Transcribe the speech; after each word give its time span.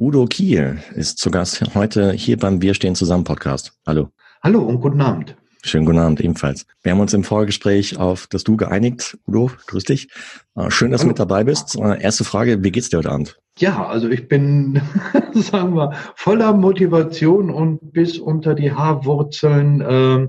Udo 0.00 0.24
Kiel 0.24 0.78
ist 0.94 1.18
zu 1.18 1.30
Gast 1.30 1.62
heute 1.74 2.12
hier 2.12 2.38
beim 2.38 2.62
Wir 2.62 2.72
stehen 2.72 2.94
zusammen 2.94 3.22
Podcast. 3.22 3.74
Hallo. 3.86 4.08
Hallo 4.42 4.60
und 4.62 4.80
guten 4.80 5.02
Abend. 5.02 5.36
Schönen 5.62 5.84
guten 5.84 5.98
Abend 5.98 6.22
ebenfalls. 6.22 6.64
Wir 6.82 6.92
haben 6.92 7.00
uns 7.00 7.12
im 7.12 7.22
Vorgespräch 7.22 7.98
auf 7.98 8.26
das 8.26 8.42
Du 8.42 8.56
geeinigt. 8.56 9.18
Udo, 9.26 9.50
grüß 9.66 9.84
dich. 9.84 10.08
Äh, 10.56 10.70
schön, 10.70 10.90
dass 10.90 11.02
Hallo. 11.02 11.08
du 11.08 11.10
mit 11.10 11.18
dabei 11.18 11.44
bist. 11.44 11.76
Äh, 11.76 12.00
erste 12.00 12.24
Frage, 12.24 12.64
wie 12.64 12.70
geht's 12.70 12.88
dir 12.88 12.96
heute 12.96 13.10
Abend? 13.10 13.38
Ja, 13.58 13.86
also 13.88 14.08
ich 14.08 14.26
bin, 14.26 14.80
sagen 15.34 15.74
wir, 15.74 15.92
voller 16.16 16.54
Motivation 16.54 17.50
und 17.50 17.92
bis 17.92 18.18
unter 18.18 18.54
die 18.54 18.72
Haarwurzeln 18.72 19.82
äh, 19.82 20.28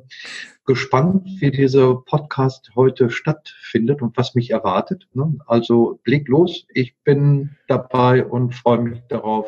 gespannt, 0.72 1.28
wie 1.42 1.52
dieser 1.52 1.96
Podcast 1.96 2.71
heute 2.78 3.10
stattfindet 3.10 4.02
und 4.02 4.16
was 4.16 4.36
mich 4.36 4.52
erwartet. 4.52 5.06
Ne? 5.14 5.38
Also 5.48 6.00
leg 6.06 6.30
los, 6.30 6.66
ich 6.74 6.96
bin 7.04 7.58
dabei 7.68 8.26
und 8.26 8.56
freue 8.56 8.80
mich 8.80 9.02
darauf, 9.10 9.48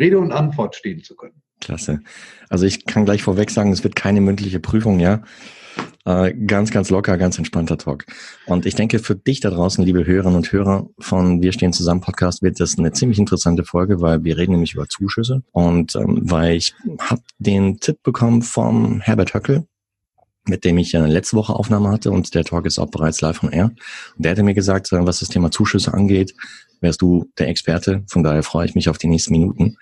Rede 0.00 0.18
und 0.18 0.32
Antwort 0.32 0.74
stehen 0.74 1.04
zu 1.04 1.14
können. 1.14 1.40
Klasse. 1.60 2.00
Also 2.48 2.66
ich 2.66 2.84
kann 2.84 3.04
gleich 3.04 3.22
vorweg 3.22 3.52
sagen, 3.52 3.70
es 3.70 3.84
wird 3.84 3.94
keine 3.94 4.20
mündliche 4.20 4.58
Prüfung, 4.58 4.98
ja. 4.98 5.22
Äh, 6.04 6.34
ganz, 6.34 6.72
ganz 6.72 6.90
locker, 6.90 7.16
ganz 7.16 7.38
entspannter 7.38 7.78
Talk. 7.78 8.06
Und 8.46 8.66
ich 8.66 8.74
denke, 8.74 8.98
für 8.98 9.14
dich 9.14 9.38
da 9.38 9.50
draußen, 9.50 9.84
liebe 9.84 10.04
Hörerinnen 10.04 10.36
und 10.36 10.50
Hörer 10.50 10.88
von 10.98 11.42
Wir 11.42 11.52
stehen 11.52 11.72
zusammen 11.72 12.00
Podcast, 12.00 12.42
wird 12.42 12.58
das 12.58 12.76
eine 12.76 12.92
ziemlich 12.92 13.20
interessante 13.20 13.64
Folge, 13.64 14.00
weil 14.00 14.24
wir 14.24 14.36
reden 14.36 14.52
nämlich 14.52 14.74
über 14.74 14.88
Zuschüsse. 14.88 15.44
Und 15.52 15.94
ähm, 15.94 16.22
weil 16.24 16.56
ich 16.56 16.74
habe 16.98 17.22
den 17.38 17.78
Tipp 17.78 18.02
bekommen 18.02 18.42
vom 18.42 19.00
Herbert 19.00 19.32
Höckel, 19.32 19.68
mit 20.48 20.64
dem 20.64 20.78
ich 20.78 20.96
eine 20.96 21.06
letzte 21.06 21.36
Woche 21.36 21.54
Aufnahme 21.54 21.90
hatte 21.90 22.10
und 22.10 22.34
der 22.34 22.44
Talk 22.44 22.66
ist 22.66 22.78
auch 22.78 22.90
bereits 22.90 23.20
live 23.20 23.42
on 23.42 23.52
air. 23.52 23.66
Und 24.16 24.24
der 24.24 24.32
hatte 24.32 24.42
mir 24.42 24.54
gesagt, 24.54 24.92
äh, 24.92 25.06
was 25.06 25.20
das 25.20 25.28
Thema 25.28 25.50
Zuschüsse 25.50 25.94
angeht, 25.94 26.34
wärst 26.80 27.02
du 27.02 27.30
der 27.38 27.48
Experte. 27.48 28.04
Von 28.08 28.22
daher 28.22 28.42
freue 28.42 28.66
ich 28.66 28.74
mich 28.74 28.88
auf 28.88 28.98
die 28.98 29.08
nächsten 29.08 29.32
Minuten. 29.32 29.76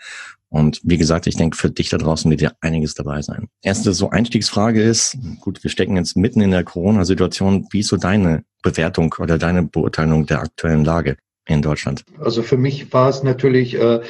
Und 0.48 0.80
wie 0.84 0.98
gesagt, 0.98 1.26
ich 1.26 1.36
denke, 1.36 1.56
für 1.56 1.68
dich 1.68 1.88
da 1.88 1.98
draußen 1.98 2.30
wird 2.30 2.40
ja 2.40 2.52
einiges 2.60 2.94
dabei 2.94 3.22
sein. 3.22 3.48
Erste 3.62 3.92
so 3.92 4.10
Einstiegsfrage 4.10 4.80
ist, 4.80 5.18
gut, 5.40 5.64
wir 5.64 5.70
stecken 5.70 5.96
jetzt 5.96 6.16
mitten 6.16 6.40
in 6.40 6.52
der 6.52 6.62
Corona-Situation. 6.62 7.66
Wie 7.72 7.80
ist 7.80 7.88
so 7.88 7.96
deine 7.96 8.44
Bewertung 8.62 9.14
oder 9.18 9.36
deine 9.36 9.64
Beurteilung 9.64 10.26
der 10.26 10.40
aktuellen 10.40 10.84
Lage 10.84 11.16
in 11.46 11.60
Deutschland? 11.60 12.04
Also 12.20 12.42
für 12.44 12.56
mich 12.56 12.92
war 12.92 13.08
es 13.08 13.24
natürlich, 13.24 13.74
äh, 13.74 14.00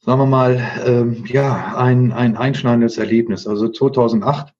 sagen 0.00 0.20
wir 0.20 0.26
mal, 0.26 0.56
äh, 0.84 1.32
ja, 1.32 1.76
ein, 1.76 2.12
ein 2.12 2.36
einschneidendes 2.36 2.98
Erlebnis. 2.98 3.46
Also 3.46 3.68
2008 3.68 4.52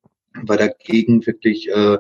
war 0.47 0.57
dagegen 0.57 1.27
wirklich 1.27 1.69
äh, 1.69 1.99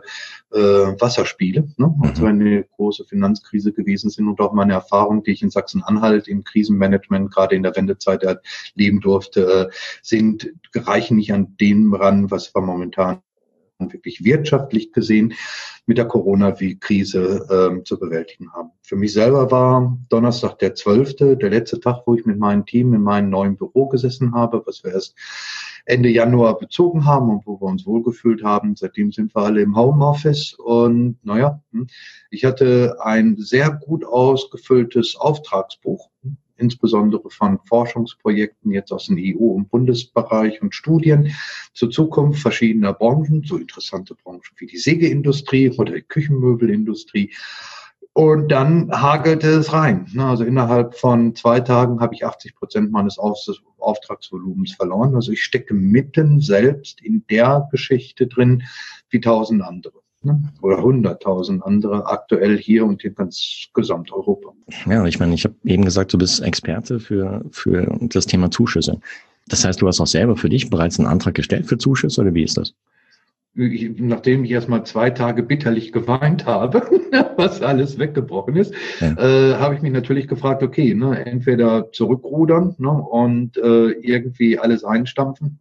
äh, 0.52 1.00
Wasserspiele, 1.00 1.68
ne? 1.76 1.94
also 2.02 2.26
eine 2.26 2.64
große 2.64 3.04
Finanzkrise 3.04 3.72
gewesen 3.72 4.10
sind 4.10 4.28
und 4.28 4.40
auch 4.40 4.52
meine 4.52 4.74
Erfahrung, 4.74 5.22
die 5.22 5.32
ich 5.32 5.42
in 5.42 5.50
Sachsen-Anhalt 5.50 6.28
im 6.28 6.44
Krisenmanagement 6.44 7.30
gerade 7.32 7.56
in 7.56 7.62
der 7.62 7.76
Wendezeit 7.76 8.22
erleben 8.22 9.00
durfte, 9.00 9.68
äh, 9.70 9.74
sind 10.02 10.52
reichen 10.74 11.16
nicht 11.16 11.32
an 11.32 11.56
dem 11.60 11.94
ran, 11.94 12.30
was 12.30 12.54
wir 12.54 12.62
momentan 12.62 13.22
wirklich 13.78 14.24
wirtschaftlich 14.24 14.92
gesehen 14.92 15.34
mit 15.86 15.98
der 15.98 16.06
Corona-Krise 16.06 17.46
ähm, 17.50 17.84
zu 17.84 17.98
bewältigen 17.98 18.52
haben. 18.52 18.70
Für 18.82 18.96
mich 18.96 19.12
selber 19.12 19.50
war 19.50 19.96
Donnerstag 20.08 20.58
der 20.58 20.74
12., 20.74 21.16
der 21.16 21.50
letzte 21.50 21.80
Tag, 21.80 22.02
wo 22.06 22.14
ich 22.14 22.26
mit 22.26 22.38
meinem 22.38 22.66
Team 22.66 22.92
in 22.92 23.02
meinem 23.02 23.30
neuen 23.30 23.56
Büro 23.56 23.86
gesessen 23.86 24.34
habe, 24.34 24.62
was 24.66 24.82
wir 24.84 24.92
erst 24.92 25.14
Ende 25.86 26.10
Januar 26.10 26.58
bezogen 26.58 27.06
haben 27.06 27.30
und 27.30 27.46
wo 27.46 27.58
wir 27.60 27.66
uns 27.66 27.86
wohlgefühlt 27.86 28.44
haben. 28.44 28.76
Seitdem 28.76 29.10
sind 29.10 29.34
wir 29.34 29.42
alle 29.42 29.62
im 29.62 29.74
Homeoffice 29.74 30.54
und 30.54 31.16
naja, 31.22 31.62
hm, 31.72 31.86
ich 32.30 32.44
hatte 32.44 32.98
ein 33.00 33.36
sehr 33.38 33.70
gut 33.70 34.04
ausgefülltes 34.04 35.16
Auftragsbuch 35.16 36.10
insbesondere 36.58 37.30
von 37.30 37.58
Forschungsprojekten 37.64 38.72
jetzt 38.72 38.92
aus 38.92 39.06
dem 39.06 39.16
EU- 39.18 39.54
und 39.54 39.70
Bundesbereich 39.70 40.60
und 40.60 40.74
Studien 40.74 41.34
zur 41.72 41.90
Zukunft 41.90 42.40
verschiedener 42.40 42.92
Branchen, 42.92 43.44
so 43.44 43.56
interessante 43.56 44.14
Branchen 44.14 44.54
wie 44.58 44.66
die 44.66 44.78
Sägeindustrie 44.78 45.70
oder 45.70 45.94
die 45.94 46.02
Küchenmöbelindustrie. 46.02 47.32
Und 48.12 48.48
dann 48.48 48.90
hagelte 48.90 49.48
es 49.48 49.72
rein. 49.72 50.06
Also 50.18 50.42
innerhalb 50.42 50.96
von 50.96 51.36
zwei 51.36 51.60
Tagen 51.60 52.00
habe 52.00 52.14
ich 52.14 52.26
80 52.26 52.56
Prozent 52.56 52.90
meines 52.90 53.16
Auftragsvolumens 53.18 54.74
verloren. 54.74 55.14
Also 55.14 55.30
ich 55.30 55.44
stecke 55.44 55.72
mitten 55.72 56.40
selbst 56.40 57.00
in 57.00 57.24
der 57.30 57.68
Geschichte 57.70 58.26
drin 58.26 58.64
wie 59.08 59.20
tausend 59.20 59.62
andere 59.62 60.00
ne? 60.22 60.42
oder 60.62 60.82
hunderttausend 60.82 61.62
andere 61.64 62.06
aktuell 62.06 62.56
hier 62.56 62.84
und 62.84 63.04
in 63.04 63.14
ganz 63.14 63.68
Gesamteuropa. 63.74 64.52
Ja, 64.86 65.04
ich 65.06 65.18
meine, 65.18 65.34
ich 65.34 65.44
habe 65.44 65.54
eben 65.64 65.84
gesagt, 65.84 66.12
du 66.12 66.18
bist 66.18 66.42
Experte 66.42 67.00
für, 67.00 67.44
für 67.50 67.98
das 68.00 68.26
Thema 68.26 68.50
Zuschüsse. 68.50 69.00
Das 69.48 69.64
heißt, 69.64 69.80
du 69.80 69.86
hast 69.86 70.00
auch 70.00 70.06
selber 70.06 70.36
für 70.36 70.48
dich 70.48 70.70
bereits 70.70 70.98
einen 70.98 71.08
Antrag 71.08 71.34
gestellt 71.34 71.66
für 71.66 71.78
Zuschüsse 71.78 72.20
oder 72.20 72.34
wie 72.34 72.44
ist 72.44 72.56
das? 72.56 72.74
Ich, 73.54 73.98
nachdem 73.98 74.44
ich 74.44 74.52
erstmal 74.52 74.84
zwei 74.84 75.10
Tage 75.10 75.42
bitterlich 75.42 75.90
geweint 75.90 76.46
habe, 76.46 76.82
was 77.36 77.60
alles 77.60 77.98
weggebrochen 77.98 78.56
ist, 78.56 78.72
ja. 79.00 79.16
äh, 79.16 79.54
habe 79.56 79.74
ich 79.74 79.82
mich 79.82 79.90
natürlich 79.90 80.28
gefragt, 80.28 80.62
okay, 80.62 80.94
ne, 80.94 81.24
entweder 81.24 81.90
zurückrudern 81.90 82.76
ne, 82.78 82.90
und 82.90 83.56
äh, 83.56 83.90
irgendwie 83.90 84.58
alles 84.58 84.84
einstampfen 84.84 85.58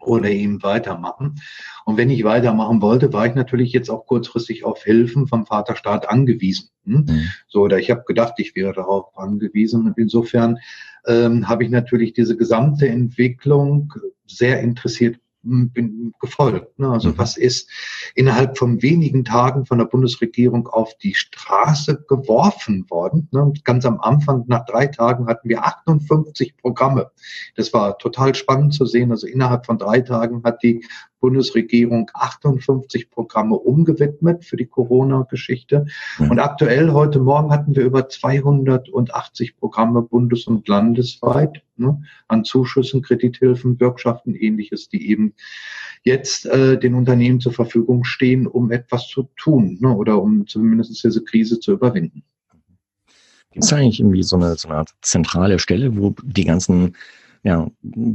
oder 0.00 0.30
eben 0.30 0.62
weitermachen. 0.62 1.40
Und 1.84 1.96
wenn 1.96 2.10
ich 2.10 2.24
weitermachen 2.24 2.82
wollte, 2.82 3.12
war 3.12 3.26
ich 3.26 3.34
natürlich 3.34 3.72
jetzt 3.72 3.90
auch 3.90 4.06
kurzfristig 4.06 4.64
auf 4.64 4.82
Hilfen 4.82 5.26
vom 5.26 5.46
Vaterstaat 5.46 6.08
angewiesen. 6.08 6.70
Hm? 6.84 7.04
Mhm. 7.08 7.28
So, 7.48 7.60
oder 7.60 7.78
ich 7.78 7.90
habe 7.90 8.04
gedacht, 8.06 8.34
ich 8.38 8.54
wäre 8.56 8.72
darauf 8.72 9.16
angewiesen. 9.16 9.86
Und 9.86 9.98
insofern 9.98 10.58
ähm, 11.06 11.48
habe 11.48 11.64
ich 11.64 11.70
natürlich 11.70 12.12
diese 12.12 12.36
gesamte 12.36 12.88
Entwicklung 12.88 13.92
sehr 14.26 14.60
interessiert 14.60 15.18
bin 15.46 16.12
gefolgt. 16.20 16.78
Ne? 16.78 16.88
Also 16.88 17.10
mhm. 17.10 17.18
was 17.18 17.36
ist 17.36 17.70
innerhalb 18.14 18.58
von 18.58 18.82
wenigen 18.82 19.24
Tagen 19.24 19.66
von 19.66 19.78
der 19.78 19.86
Bundesregierung 19.86 20.68
auf 20.68 20.96
die 20.98 21.14
Straße 21.14 22.04
geworfen 22.08 22.84
worden? 22.90 23.28
Ne? 23.32 23.52
Ganz 23.64 23.86
am 23.86 24.00
Anfang, 24.00 24.44
nach 24.48 24.64
drei 24.66 24.86
Tagen, 24.86 25.26
hatten 25.26 25.48
wir 25.48 25.64
58 25.64 26.56
Programme. 26.56 27.10
Das 27.56 27.72
war 27.72 27.98
total 27.98 28.34
spannend 28.34 28.74
zu 28.74 28.84
sehen. 28.84 29.10
Also 29.10 29.26
innerhalb 29.26 29.66
von 29.66 29.78
drei 29.78 30.00
Tagen 30.00 30.42
hat 30.44 30.62
die 30.62 30.84
Bundesregierung 31.20 32.10
58 32.14 33.10
Programme 33.10 33.56
umgewidmet 33.56 34.44
für 34.44 34.56
die 34.56 34.66
Corona-Geschichte. 34.66 35.86
Mhm. 36.18 36.30
Und 36.30 36.38
aktuell, 36.38 36.92
heute 36.92 37.20
Morgen, 37.20 37.50
hatten 37.50 37.74
wir 37.74 37.84
über 37.84 38.08
280 38.08 39.56
Programme 39.56 40.02
bundes- 40.02 40.46
und 40.46 40.68
landesweit 40.68 41.62
ne, 41.76 42.02
an 42.28 42.44
Zuschüssen, 42.44 43.02
Kredithilfen, 43.02 43.76
Bürgschaften, 43.76 44.34
ähnliches, 44.34 44.88
die 44.88 45.10
eben 45.10 45.34
jetzt 46.02 46.46
äh, 46.46 46.78
den 46.78 46.94
Unternehmen 46.94 47.40
zur 47.40 47.52
Verfügung 47.52 48.04
stehen, 48.04 48.46
um 48.46 48.70
etwas 48.70 49.08
zu 49.08 49.28
tun 49.36 49.78
ne, 49.80 49.94
oder 49.94 50.22
um 50.22 50.46
zumindest 50.46 51.02
diese 51.02 51.24
Krise 51.24 51.58
zu 51.58 51.72
überwinden. 51.72 52.22
Gibt 53.50 53.64
es 53.64 53.72
eigentlich 53.72 54.00
irgendwie 54.00 54.22
so 54.22 54.36
eine, 54.36 54.54
so 54.56 54.68
eine 54.68 54.78
Art 54.78 54.90
zentrale 55.00 55.58
Stelle, 55.58 55.96
wo 55.96 56.14
die 56.22 56.44
ganzen 56.44 56.94
ja, 57.42 57.70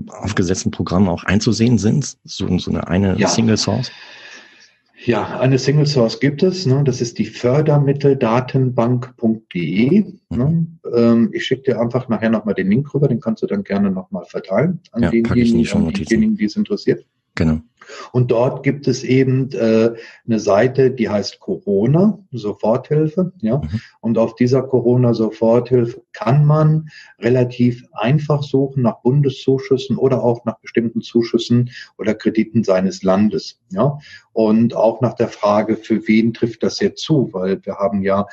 aufgesetzten 0.10 0.72
Programme 0.72 1.12
auch 1.12 1.24
einzusehen 1.24 1.78
sind? 1.78 2.18
So, 2.24 2.58
so 2.58 2.72
eine, 2.72 2.88
eine 2.88 3.18
ja. 3.18 3.28
Single 3.28 3.58
Source? 3.58 3.92
Ja, 5.04 5.40
eine 5.40 5.58
Single 5.58 5.88
Source 5.88 6.20
gibt 6.20 6.44
es. 6.44 6.68
Ne? 6.68 6.84
Das 6.84 7.02
ist 7.02 7.18
die 7.18 7.26
Fördermitteldatenbank.de. 7.26 10.06
Ne? 10.30 10.32
Mhm. 10.46 10.80
Ähm, 10.94 11.32
ich 11.34 11.46
schicke 11.46 11.72
dir 11.72 11.82
einfach 11.82 12.08
nachher 12.08 12.30
nochmal 12.30 12.54
den 12.54 12.70
Link 12.70 12.94
rüber, 12.94 13.08
den 13.08 13.20
kannst 13.20 13.42
du 13.42 13.48
dann 13.48 13.64
gerne 13.64 13.90
nochmal 13.90 14.26
verteilen 14.26 14.80
an 14.92 15.02
ja, 15.04 15.10
denjenigen, 15.10 15.88
an 15.88 15.92
diejenigen, 15.92 16.36
die 16.36 16.46
es 16.46 16.56
interessiert. 16.56 17.04
Genau. 17.36 17.60
Und 18.12 18.32
dort 18.32 18.64
gibt 18.64 18.88
es 18.88 19.04
eben 19.04 19.52
äh, 19.52 19.94
eine 20.26 20.40
Seite, 20.40 20.92
die 20.92 21.10
heißt 21.10 21.40
Corona 21.40 22.20
Soforthilfe. 22.32 23.34
Ja, 23.42 23.58
mhm. 23.58 23.82
und 24.02 24.18
auf 24.18 24.36
dieser 24.36 24.64
Corona 24.64 25.14
Soforthilfe 25.14 26.04
kann 26.14 26.46
man 26.46 26.90
relativ 27.20 27.86
einfach 27.94 28.44
suchen 28.44 28.84
nach 28.84 29.02
Bundeszuschüssen 29.02 29.98
oder 29.98 30.24
auch 30.24 30.46
nach 30.46 30.60
bestimmten 30.60 31.02
Zuschüssen 31.02 31.72
oder 31.98 32.14
Krediten 32.14 32.64
seines 32.64 33.04
Landes. 33.04 33.60
Ja, 33.70 33.98
und 34.34 34.76
auch 34.76 35.02
nach 35.02 35.14
der 35.14 35.28
Frage, 35.28 35.76
für 35.76 36.08
wen 36.08 36.34
trifft 36.34 36.64
das 36.64 36.80
jetzt 36.80 37.02
zu? 37.02 37.30
Weil 37.32 37.66
wir 37.66 37.76
haben 37.76 38.04
ja, 38.04 38.28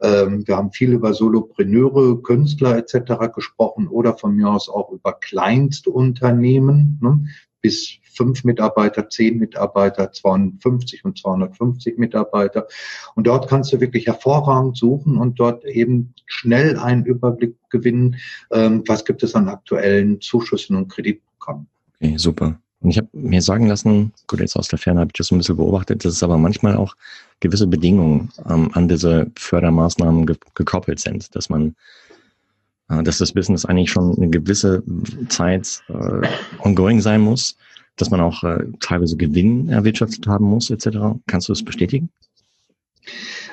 ähm, 0.00 0.46
wir 0.46 0.56
haben 0.56 0.72
viel 0.72 0.92
über 0.92 1.14
Solopreneure, 1.14 2.22
Künstler 2.22 2.76
etc. 2.76 3.32
gesprochen 3.34 3.88
oder 3.88 4.16
von 4.16 4.34
mir 4.36 4.48
aus 4.48 4.68
auch 4.68 4.90
über 4.90 5.12
Kleinstunternehmen. 5.14 6.98
Ne? 7.00 7.24
Bis 7.60 7.98
fünf 8.12 8.44
Mitarbeiter, 8.44 9.08
zehn 9.08 9.38
Mitarbeiter, 9.38 10.12
250 10.12 11.04
und 11.04 11.18
250 11.18 11.98
Mitarbeiter. 11.98 12.66
Und 13.14 13.26
dort 13.26 13.48
kannst 13.48 13.72
du 13.72 13.80
wirklich 13.80 14.06
hervorragend 14.06 14.76
suchen 14.76 15.16
und 15.16 15.38
dort 15.40 15.64
eben 15.64 16.14
schnell 16.26 16.78
einen 16.78 17.04
Überblick 17.04 17.56
gewinnen, 17.70 18.16
ähm, 18.50 18.82
was 18.86 19.04
gibt 19.04 19.22
es 19.22 19.34
an 19.34 19.48
aktuellen 19.48 20.20
Zuschüssen 20.20 20.76
und 20.76 20.88
Kreditprogrammen. 20.88 21.66
Okay, 22.00 22.16
super. 22.16 22.58
Und 22.82 22.90
ich 22.90 22.98
habe 22.98 23.08
mir 23.12 23.42
sagen 23.42 23.66
lassen, 23.66 24.12
gut, 24.26 24.40
jetzt 24.40 24.56
aus 24.56 24.68
der 24.68 24.78
Ferne 24.78 25.00
habe 25.00 25.08
ich 25.08 25.18
das 25.18 25.30
ein 25.30 25.38
bisschen 25.38 25.56
beobachtet, 25.56 26.04
dass 26.04 26.14
es 26.14 26.22
aber 26.22 26.38
manchmal 26.38 26.76
auch 26.76 26.94
gewisse 27.40 27.66
Bedingungen 27.66 28.30
ähm, 28.48 28.70
an 28.72 28.88
diese 28.88 29.30
Fördermaßnahmen 29.36 30.26
ge 30.26 30.36
gekoppelt 30.54 30.98
sind, 30.98 31.34
dass 31.34 31.50
man 31.50 31.74
dass 33.02 33.18
das 33.18 33.32
Business 33.32 33.64
eigentlich 33.64 33.90
schon 33.90 34.16
eine 34.16 34.30
gewisse 34.30 34.82
Zeit 35.28 35.82
äh, 35.88 36.26
ongoing 36.58 37.00
sein 37.00 37.20
muss, 37.20 37.56
dass 37.96 38.10
man 38.10 38.20
auch 38.20 38.42
äh, 38.42 38.64
teilweise 38.80 39.16
Gewinn 39.16 39.68
erwirtschaftet 39.68 40.26
haben 40.26 40.46
muss, 40.46 40.70
etc. 40.70 40.98
Kannst 41.26 41.48
du 41.48 41.52
das 41.52 41.62
bestätigen? 41.62 42.10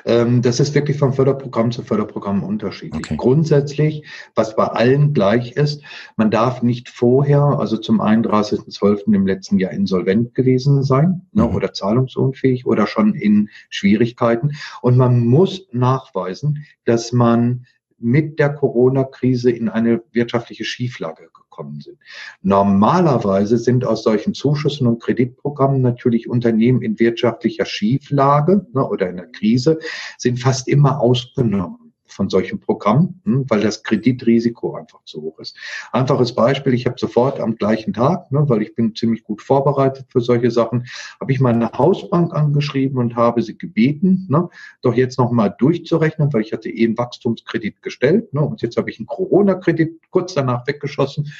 Ähm, 0.04 0.42
das 0.42 0.60
ist 0.60 0.74
wirklich 0.74 0.98
vom 0.98 1.12
Förderprogramm 1.12 1.70
zu 1.70 1.82
Förderprogramm 1.82 2.42
unterschiedlich. 2.42 3.04
Okay. 3.04 3.16
Grundsätzlich, 3.16 4.04
was 4.34 4.56
bei 4.56 4.64
allen 4.64 5.12
gleich 5.12 5.52
ist, 5.52 5.82
man 6.16 6.30
darf 6.30 6.62
nicht 6.62 6.88
vorher, 6.88 7.42
also 7.42 7.76
zum 7.76 8.00
31.12. 8.00 9.14
im 9.14 9.26
letzten 9.26 9.58
Jahr 9.58 9.72
insolvent 9.72 10.34
gewesen 10.34 10.82
sein 10.82 11.26
ne, 11.32 11.44
mhm. 11.44 11.54
oder 11.54 11.72
zahlungsunfähig 11.72 12.66
oder 12.66 12.86
schon 12.86 13.14
in 13.14 13.48
Schwierigkeiten. 13.70 14.52
Und 14.82 14.96
man 14.96 15.26
muss 15.26 15.66
nachweisen, 15.72 16.64
dass 16.84 17.12
man 17.12 17.66
mit 17.98 18.38
der 18.38 18.50
Corona-Krise 18.50 19.50
in 19.50 19.68
eine 19.68 20.02
wirtschaftliche 20.12 20.64
Schieflage 20.64 21.30
gekommen 21.34 21.80
sind. 21.80 21.98
Normalerweise 22.42 23.58
sind 23.58 23.84
aus 23.84 24.04
solchen 24.04 24.34
Zuschüssen 24.34 24.86
und 24.86 25.02
Kreditprogrammen 25.02 25.80
natürlich 25.80 26.28
Unternehmen 26.28 26.82
in 26.82 26.98
wirtschaftlicher 26.98 27.64
Schieflage 27.64 28.66
ne, 28.72 28.86
oder 28.86 29.08
in 29.10 29.16
der 29.16 29.26
Krise, 29.26 29.78
sind 30.16 30.38
fast 30.38 30.68
immer 30.68 31.00
ausgenommen 31.00 31.87
von 32.12 32.28
solchen 32.28 32.60
Programmen, 32.60 33.20
hm, 33.24 33.44
weil 33.48 33.60
das 33.60 33.82
Kreditrisiko 33.82 34.74
einfach 34.74 35.02
zu 35.04 35.22
hoch 35.22 35.38
ist. 35.38 35.56
Einfaches 35.92 36.34
Beispiel, 36.34 36.74
ich 36.74 36.86
habe 36.86 36.98
sofort 36.98 37.40
am 37.40 37.56
gleichen 37.56 37.92
Tag, 37.92 38.30
ne, 38.32 38.48
weil 38.48 38.62
ich 38.62 38.74
bin 38.74 38.94
ziemlich 38.94 39.24
gut 39.24 39.42
vorbereitet 39.42 40.06
für 40.10 40.20
solche 40.20 40.50
Sachen, 40.50 40.86
habe 41.20 41.32
ich 41.32 41.40
meine 41.40 41.70
Hausbank 41.72 42.34
angeschrieben 42.34 42.98
und 42.98 43.16
habe 43.16 43.42
sie 43.42 43.56
gebeten, 43.56 44.26
ne, 44.28 44.48
doch 44.82 44.94
jetzt 44.94 45.18
nochmal 45.18 45.54
durchzurechnen, 45.58 46.32
weil 46.32 46.42
ich 46.42 46.52
hatte 46.52 46.68
eben 46.68 46.96
Wachstumskredit 46.96 47.82
gestellt 47.82 48.32
ne, 48.34 48.40
und 48.40 48.62
jetzt 48.62 48.76
habe 48.76 48.90
ich 48.90 48.98
einen 48.98 49.06
Corona-Kredit 49.06 50.00
kurz 50.10 50.34
danach 50.34 50.66
weggeschossen 50.66 51.32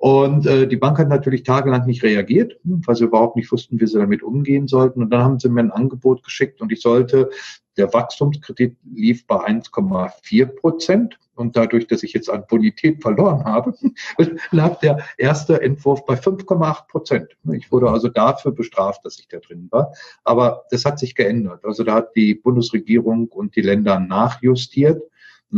und 0.00 0.46
äh, 0.46 0.66
die 0.66 0.78
Bank 0.78 0.98
hat 0.98 1.10
natürlich 1.10 1.42
tagelang 1.42 1.84
nicht 1.84 2.02
reagiert, 2.02 2.58
weil 2.64 2.96
sie 2.96 3.04
überhaupt 3.04 3.36
nicht 3.36 3.52
wussten, 3.52 3.78
wie 3.78 3.86
sie 3.86 3.98
damit 3.98 4.22
umgehen 4.22 4.66
sollten. 4.66 5.02
Und 5.02 5.10
dann 5.10 5.22
haben 5.22 5.38
sie 5.38 5.50
mir 5.50 5.60
ein 5.60 5.70
Angebot 5.70 6.22
geschickt 6.22 6.62
und 6.62 6.72
ich 6.72 6.80
sollte, 6.80 7.28
der 7.76 7.92
Wachstumskredit 7.92 8.78
lief 8.94 9.26
bei 9.26 9.36
1,4 9.36 10.46
Prozent. 10.46 11.18
Und 11.34 11.54
dadurch, 11.54 11.86
dass 11.86 12.02
ich 12.02 12.14
jetzt 12.14 12.30
an 12.30 12.44
Bonität 12.48 13.02
verloren 13.02 13.44
habe, 13.44 13.74
lag 14.50 14.80
der 14.80 15.04
erste 15.18 15.60
Entwurf 15.60 16.06
bei 16.06 16.14
5,8 16.14 16.86
Prozent. 16.88 17.36
Ich 17.52 17.70
wurde 17.70 17.90
also 17.90 18.08
dafür 18.08 18.52
bestraft, 18.52 19.04
dass 19.04 19.18
ich 19.18 19.28
da 19.28 19.38
drin 19.38 19.68
war. 19.70 19.92
Aber 20.24 20.64
das 20.70 20.86
hat 20.86 20.98
sich 20.98 21.14
geändert. 21.14 21.62
Also 21.66 21.84
da 21.84 21.96
hat 21.96 22.16
die 22.16 22.34
Bundesregierung 22.34 23.28
und 23.28 23.54
die 23.54 23.62
Länder 23.62 24.00
nachjustiert 24.00 25.02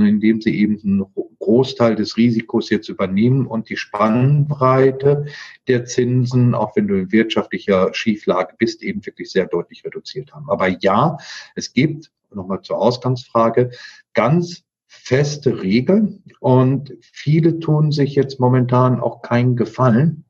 indem 0.00 0.40
sie 0.40 0.56
eben 0.56 0.80
einen 0.82 1.06
Großteil 1.38 1.96
des 1.96 2.16
Risikos 2.16 2.70
jetzt 2.70 2.88
übernehmen 2.88 3.46
und 3.46 3.68
die 3.68 3.76
Spannbreite 3.76 5.26
der 5.68 5.84
Zinsen, 5.84 6.54
auch 6.54 6.76
wenn 6.76 6.88
du 6.88 6.98
in 6.98 7.12
wirtschaftlicher 7.12 7.92
Schieflage 7.92 8.54
bist, 8.58 8.82
eben 8.82 9.04
wirklich 9.04 9.30
sehr 9.30 9.46
deutlich 9.46 9.84
reduziert 9.84 10.32
haben. 10.32 10.48
Aber 10.48 10.68
ja, 10.68 11.16
es 11.54 11.72
gibt, 11.72 12.10
nochmal 12.32 12.62
zur 12.62 12.78
Ausgangsfrage, 12.78 13.70
ganz 14.14 14.64
feste 14.86 15.62
Regeln 15.62 16.22
und 16.38 16.94
viele 17.00 17.58
tun 17.58 17.92
sich 17.92 18.14
jetzt 18.14 18.38
momentan 18.40 19.00
auch 19.00 19.22
keinen 19.22 19.56
Gefallen 19.56 20.24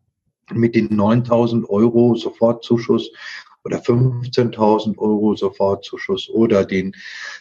mit 0.52 0.74
den 0.74 0.94
9000 0.94 1.68
Euro 1.68 2.14
Sofortzuschuss 2.14 3.10
oder 3.64 3.78
15.000 3.78 4.98
Euro 4.98 5.34
Sofortzuschuss 5.34 6.28
oder 6.30 6.64
den 6.64 6.94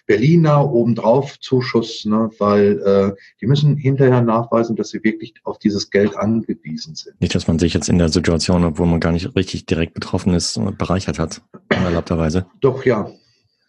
Berliner 0.06 0.72
obendrauf 0.72 1.40
Zuschuss, 1.40 2.06
ne, 2.06 2.30
weil 2.40 2.80
äh, 2.80 3.22
die 3.40 3.48
müssen 3.48 3.76
hinterher 3.76 4.22
nachweisen, 4.22 4.76
dass 4.76 4.90
sie 4.90 5.04
wirklich 5.04 5.34
auf 5.44 5.60
dieses 5.60 5.90
Geld 5.90 6.16
angewiesen 6.18 6.96
sind. 6.96 7.20
Nicht, 7.20 7.36
dass 7.36 7.48
man 7.48 7.60
sich 7.60 7.74
jetzt 7.74 7.90
in 7.90 7.98
der 7.98 8.10
Situation, 8.10 8.64
obwohl 8.64 8.88
man 8.88 9.00
gar 9.00 9.12
nicht 9.12 9.36
richtig 9.36 9.66
direkt 9.66 9.94
betroffen 9.94 10.34
ist, 10.34 10.60
bereichert 10.78 11.20
hat, 11.20 11.42
unerlaubterweise. 11.70 12.46
Doch, 12.60 12.86
ja. 12.86 13.12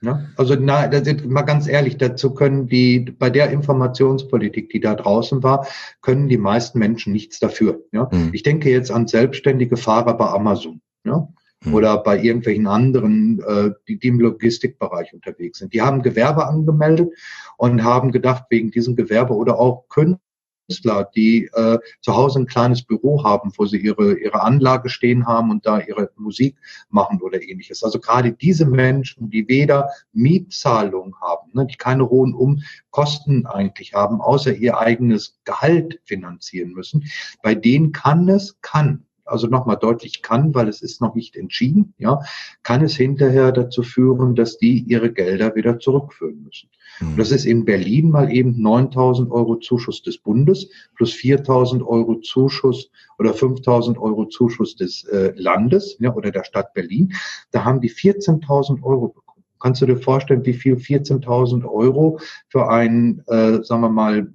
Ja, 0.05 0.21
also 0.37 0.57
na, 0.59 0.89
da 0.89 1.05
sind 1.05 1.31
mal 1.31 1.43
ganz 1.43 1.69
ehrlich, 1.69 1.97
dazu 1.97 2.35
können 2.35 2.67
die 2.67 2.99
bei 2.99 3.31
der 3.31 3.51
Informationspolitik, 3.53 4.69
die 4.71 4.81
da 4.81 4.97
draußen 4.97 5.45
war, 5.45 5.65
können 6.01 6.29
die 6.29 6.39
meisten 6.39 6.81
Menschen 6.81 7.13
nichts 7.13 7.39
dafür. 7.39 7.85
Ja, 7.93 8.09
mhm. 8.11 8.31
ich 8.33 8.43
denke 8.43 8.69
jetzt 8.69 8.91
an 8.91 9.07
selbstständige 9.07 9.77
Fahrer 9.77 10.17
bei 10.17 10.27
Amazon. 10.27 10.81
Ja, 11.05 11.29
hm. 11.63 11.75
oder 11.75 12.03
bei 12.03 12.21
irgendwelchen 12.21 12.67
anderen, 12.67 13.41
äh, 13.41 13.71
die, 13.89 13.99
die 13.99 14.09
im 14.09 14.21
Logistikbereich 14.21 15.13
unterwegs 15.15 15.59
sind. 15.59 15.73
Die 15.73 15.83
haben 15.83 16.03
Gewerbe 16.03 16.47
angemeldet 16.47 17.11
und 17.57 17.83
haben 17.83 18.13
gedacht, 18.13 18.45
wegen 18.51 18.71
diesem 18.71 18.97
Gewerbe 18.97 19.35
oder 19.35 19.59
auch 19.59 19.89
Künstler, 19.89 21.09
die 21.15 21.51
äh, 21.53 21.79
zu 22.01 22.17
Hause 22.17 22.41
ein 22.41 22.47
kleines 22.47 22.83
Büro 22.83 23.23
haben, 23.25 23.53
wo 23.57 23.67
sie 23.67 23.79
ihre, 23.79 24.19
ihre 24.19 24.43
Anlage 24.43 24.89
stehen 24.89 25.27
haben 25.27 25.51
und 25.51 25.67
da 25.67 25.81
ihre 25.81 26.11
Musik 26.17 26.57
machen 26.89 27.21
oder 27.21 27.43
ähnliches. 27.43 27.85
Also 27.85 28.01
gerade 28.01 28.33
diese 28.33 28.67
Menschen, 28.67 29.31
die 29.31 29.49
weder 29.49 29.91
Mietzahlung 30.13 31.15
haben, 31.21 31.51
ne, 31.53 31.67
die 31.67 31.77
keine 31.77 32.09
hohen 32.09 32.35
Umkosten 32.35 33.47
eigentlich 33.47 33.95
haben, 33.95 34.21
außer 34.21 34.55
ihr 34.55 34.79
eigenes 34.79 35.39
Gehalt 35.45 36.01
finanzieren 36.05 36.73
müssen, 36.73 37.05
bei 37.43 37.55
denen 37.55 37.93
kann 37.93 38.29
es, 38.29 38.61
kann 38.63 39.05
also 39.25 39.47
nochmal 39.47 39.77
deutlich 39.77 40.23
kann, 40.23 40.55
weil 40.55 40.69
es 40.69 40.83
ist 40.83 41.01
noch 41.01 41.15
nicht 41.15 41.37
entschieden, 41.37 41.95
ja, 41.99 42.21
kann 42.63 42.83
es 42.83 42.97
hinterher 42.97 43.53
dazu 43.53 43.83
führen, 43.83 44.35
dass 44.35 44.59
die 44.59 44.81
ihre 44.81 45.13
Gelder 45.13 45.55
wieder 45.55 45.79
zurückführen 45.79 46.43
müssen. 46.43 46.69
Mhm. 47.01 47.17
Das 47.17 47.31
ist 47.31 47.45
in 47.45 47.65
Berlin 47.65 48.11
mal 48.11 48.31
eben 48.33 48.61
9000 48.61 49.31
Euro 49.31 49.57
Zuschuss 49.57 50.03
des 50.03 50.19
Bundes 50.19 50.69
plus 50.97 51.13
4000 51.13 51.83
Euro 51.83 52.17
Zuschuss 52.21 52.91
oder 53.19 53.35
5000 53.35 53.99
Euro 53.99 54.27
Zuschuss 54.27 54.77
des 54.77 55.05
äh, 55.05 55.33
Landes 55.37 55.97
ja, 56.01 56.15
oder 56.15 56.31
der 56.31 56.45
Stadt 56.45 56.75
Berlin. 56.75 57.13
Da 57.51 57.65
haben 57.65 57.81
die 57.81 57.91
14.000 57.91 58.83
Euro 58.83 59.09
bekommen. 59.09 59.45
Kannst 59.61 59.81
du 59.81 59.87
dir 59.87 59.97
vorstellen, 59.97 60.45
wie 60.45 60.55
viel 60.55 60.75
14.000 60.75 61.65
Euro 61.65 62.19
für 62.49 62.69
einen, 62.69 63.23
äh, 63.29 63.63
sagen 63.63 63.83
wir 63.83 63.91
mal, 63.91 64.33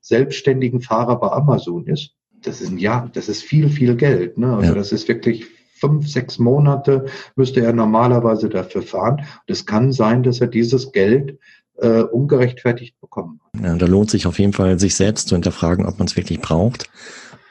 selbstständigen 0.00 0.80
Fahrer 0.80 1.18
bei 1.18 1.28
Amazon 1.32 1.86
ist? 1.86 2.14
Das 2.42 2.60
ist 2.60 2.70
ein 2.70 2.78
Jahr, 2.78 3.10
das 3.12 3.28
ist 3.28 3.42
viel, 3.42 3.68
viel 3.68 3.96
Geld. 3.96 4.38
Ne? 4.38 4.54
Also 4.54 4.68
ja. 4.68 4.74
das 4.74 4.92
ist 4.92 5.08
wirklich 5.08 5.46
fünf, 5.82 6.08
sechs 6.08 6.38
Monate 6.38 7.06
müsste 7.34 7.60
er 7.60 7.72
normalerweise 7.72 8.48
dafür 8.48 8.82
fahren. 8.82 9.16
Und 9.16 9.50
es 9.50 9.66
kann 9.66 9.92
sein, 9.92 10.22
dass 10.22 10.40
er 10.40 10.46
dieses 10.46 10.92
Geld 10.92 11.38
äh, 11.78 12.02
ungerechtfertigt 12.02 13.00
bekommen 13.00 13.40
hat. 13.44 13.64
Ja, 13.64 13.74
da 13.74 13.86
lohnt 13.86 14.10
sich 14.10 14.26
auf 14.26 14.38
jeden 14.38 14.52
Fall, 14.52 14.78
sich 14.78 14.94
selbst 14.94 15.28
zu 15.28 15.34
hinterfragen, 15.34 15.86
ob 15.86 15.98
man 15.98 16.06
es 16.06 16.16
wirklich 16.16 16.40
braucht, 16.40 16.88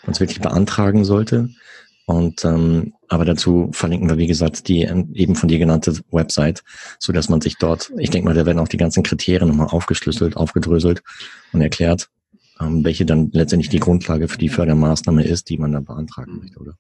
ob 0.01 0.07
man 0.07 0.13
es 0.13 0.19
wirklich 0.21 0.39
beantragen 0.39 1.03
sollte. 1.03 1.49
Und 2.05 2.43
ähm, 2.45 2.93
aber 3.09 3.25
dazu 3.25 3.69
verlinken 3.73 4.09
wir, 4.09 4.17
wie 4.17 4.27
gesagt, 4.27 4.67
die 4.69 4.81
eben 4.81 5.35
von 5.35 5.49
dir 5.49 5.59
genannte 5.59 5.93
Website, 6.11 6.63
so 6.99 7.11
dass 7.11 7.29
man 7.29 7.41
sich 7.41 7.57
dort, 7.57 7.91
ich 7.97 8.09
denke 8.09 8.27
mal, 8.27 8.33
da 8.33 8.45
werden 8.45 8.59
auch 8.59 8.69
die 8.69 8.77
ganzen 8.77 9.03
Kriterien 9.03 9.49
nochmal 9.49 9.67
aufgeschlüsselt, 9.67 10.37
aufgedröselt 10.37 11.03
und 11.51 11.61
erklärt, 11.61 12.09
ähm, 12.09 12.20
welche 12.69 13.05
dann 13.05 13.29
letztendlich 13.31 13.69
die 13.69 13.79
Grundlage 13.79 14.27
für 14.27 14.37
die 14.37 14.49
Fördermaßnahme 14.49 15.23
ist, 15.23 15.49
die 15.49 15.57
man 15.57 15.71
dann 15.71 15.85
beantragen 15.85 16.39
möchte, 16.39 16.59
oder? 16.59 16.73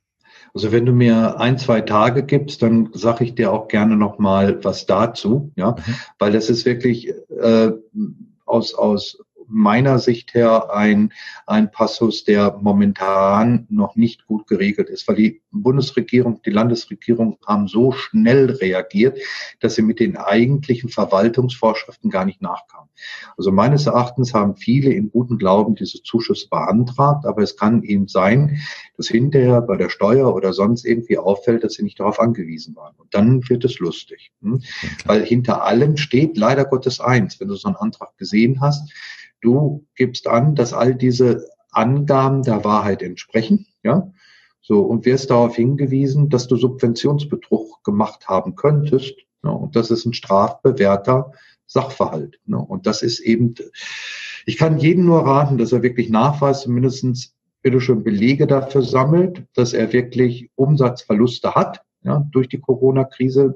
Also 0.53 0.71
wenn 0.71 0.85
du 0.85 0.91
mir 0.91 1.39
ein, 1.39 1.57
zwei 1.57 1.81
Tage 1.81 2.23
gibst, 2.23 2.61
dann 2.61 2.89
sage 2.93 3.23
ich 3.23 3.35
dir 3.35 3.53
auch 3.53 3.67
gerne 3.67 3.95
noch 3.95 4.19
mal 4.19 4.63
was 4.63 4.85
dazu, 4.85 5.51
ja, 5.55 5.71
mhm. 5.71 5.95
weil 6.19 6.31
das 6.31 6.49
ist 6.49 6.65
wirklich 6.65 7.09
äh, 7.29 7.71
aus 8.45 8.73
aus 8.73 9.17
meiner 9.51 9.99
Sicht 9.99 10.33
her 10.33 10.73
ein, 10.73 11.11
ein 11.45 11.71
Passus, 11.71 12.23
der 12.23 12.57
momentan 12.61 13.67
noch 13.69 13.95
nicht 13.95 14.25
gut 14.25 14.47
geregelt 14.47 14.89
ist, 14.89 15.07
weil 15.07 15.15
die 15.15 15.41
Bundesregierung, 15.51 16.41
die 16.43 16.51
Landesregierung 16.51 17.37
haben 17.45 17.67
so 17.67 17.91
schnell 17.91 18.51
reagiert, 18.51 19.19
dass 19.59 19.75
sie 19.75 19.81
mit 19.81 19.99
den 19.99 20.17
eigentlichen 20.17 20.89
Verwaltungsvorschriften 20.89 22.09
gar 22.09 22.25
nicht 22.25 22.41
nachkamen. 22.41 22.89
Also 23.37 23.51
meines 23.51 23.87
Erachtens 23.87 24.33
haben 24.33 24.55
viele 24.55 24.91
in 24.93 25.11
gutem 25.11 25.37
Glauben 25.37 25.75
diese 25.75 26.01
Zuschüsse 26.03 26.47
beantragt, 26.49 27.25
aber 27.25 27.41
es 27.41 27.57
kann 27.57 27.83
eben 27.83 28.07
sein, 28.07 28.61
dass 28.97 29.07
hinterher 29.07 29.61
bei 29.61 29.77
der 29.77 29.89
Steuer 29.89 30.33
oder 30.33 30.53
sonst 30.53 30.85
irgendwie 30.85 31.17
auffällt, 31.17 31.63
dass 31.63 31.73
sie 31.73 31.83
nicht 31.83 31.99
darauf 31.99 32.19
angewiesen 32.19 32.75
waren. 32.75 32.95
Und 32.97 33.13
dann 33.13 33.47
wird 33.49 33.65
es 33.65 33.79
lustig. 33.79 34.31
Hm? 34.41 34.61
Weil 35.05 35.25
hinter 35.25 35.63
allem 35.63 35.97
steht 35.97 36.37
leider 36.37 36.65
Gottes 36.65 36.99
eins, 36.99 37.39
wenn 37.39 37.47
du 37.47 37.55
so 37.55 37.67
einen 37.67 37.77
Antrag 37.77 38.17
gesehen 38.17 38.61
hast, 38.61 38.91
du 39.41 39.85
gibst 39.95 40.27
an, 40.27 40.55
dass 40.55 40.73
all 40.73 40.95
diese 40.95 41.47
Angaben 41.71 42.43
der 42.43 42.63
Wahrheit 42.63 43.01
entsprechen, 43.01 43.67
ja. 43.83 44.11
So, 44.63 44.81
und 44.81 45.05
wirst 45.05 45.31
darauf 45.31 45.55
hingewiesen, 45.55 46.29
dass 46.29 46.47
du 46.47 46.55
Subventionsbetrug 46.55 47.83
gemacht 47.83 48.27
haben 48.27 48.55
könntest. 48.55 49.15
Ja, 49.43 49.49
und 49.49 49.75
das 49.75 49.89
ist 49.89 50.05
ein 50.05 50.13
strafbewährter 50.13 51.31
Sachverhalt. 51.65 52.39
Ne? 52.45 52.57
Und 52.57 52.85
das 52.85 53.01
ist 53.01 53.19
eben, 53.19 53.55
ich 54.45 54.57
kann 54.57 54.77
jedem 54.77 55.05
nur 55.05 55.25
raten, 55.25 55.57
dass 55.57 55.71
er 55.71 55.81
wirklich 55.81 56.09
nachweist, 56.09 56.67
mindestens 56.67 57.33
bitte 57.63 57.81
schon 57.81 58.03
Belege 58.03 58.45
dafür 58.45 58.83
sammelt, 58.83 59.43
dass 59.55 59.73
er 59.73 59.93
wirklich 59.93 60.51
Umsatzverluste 60.55 61.55
hat, 61.55 61.81
ja, 62.03 62.25
durch 62.31 62.49
die 62.49 62.59
Corona-Krise 62.59 63.55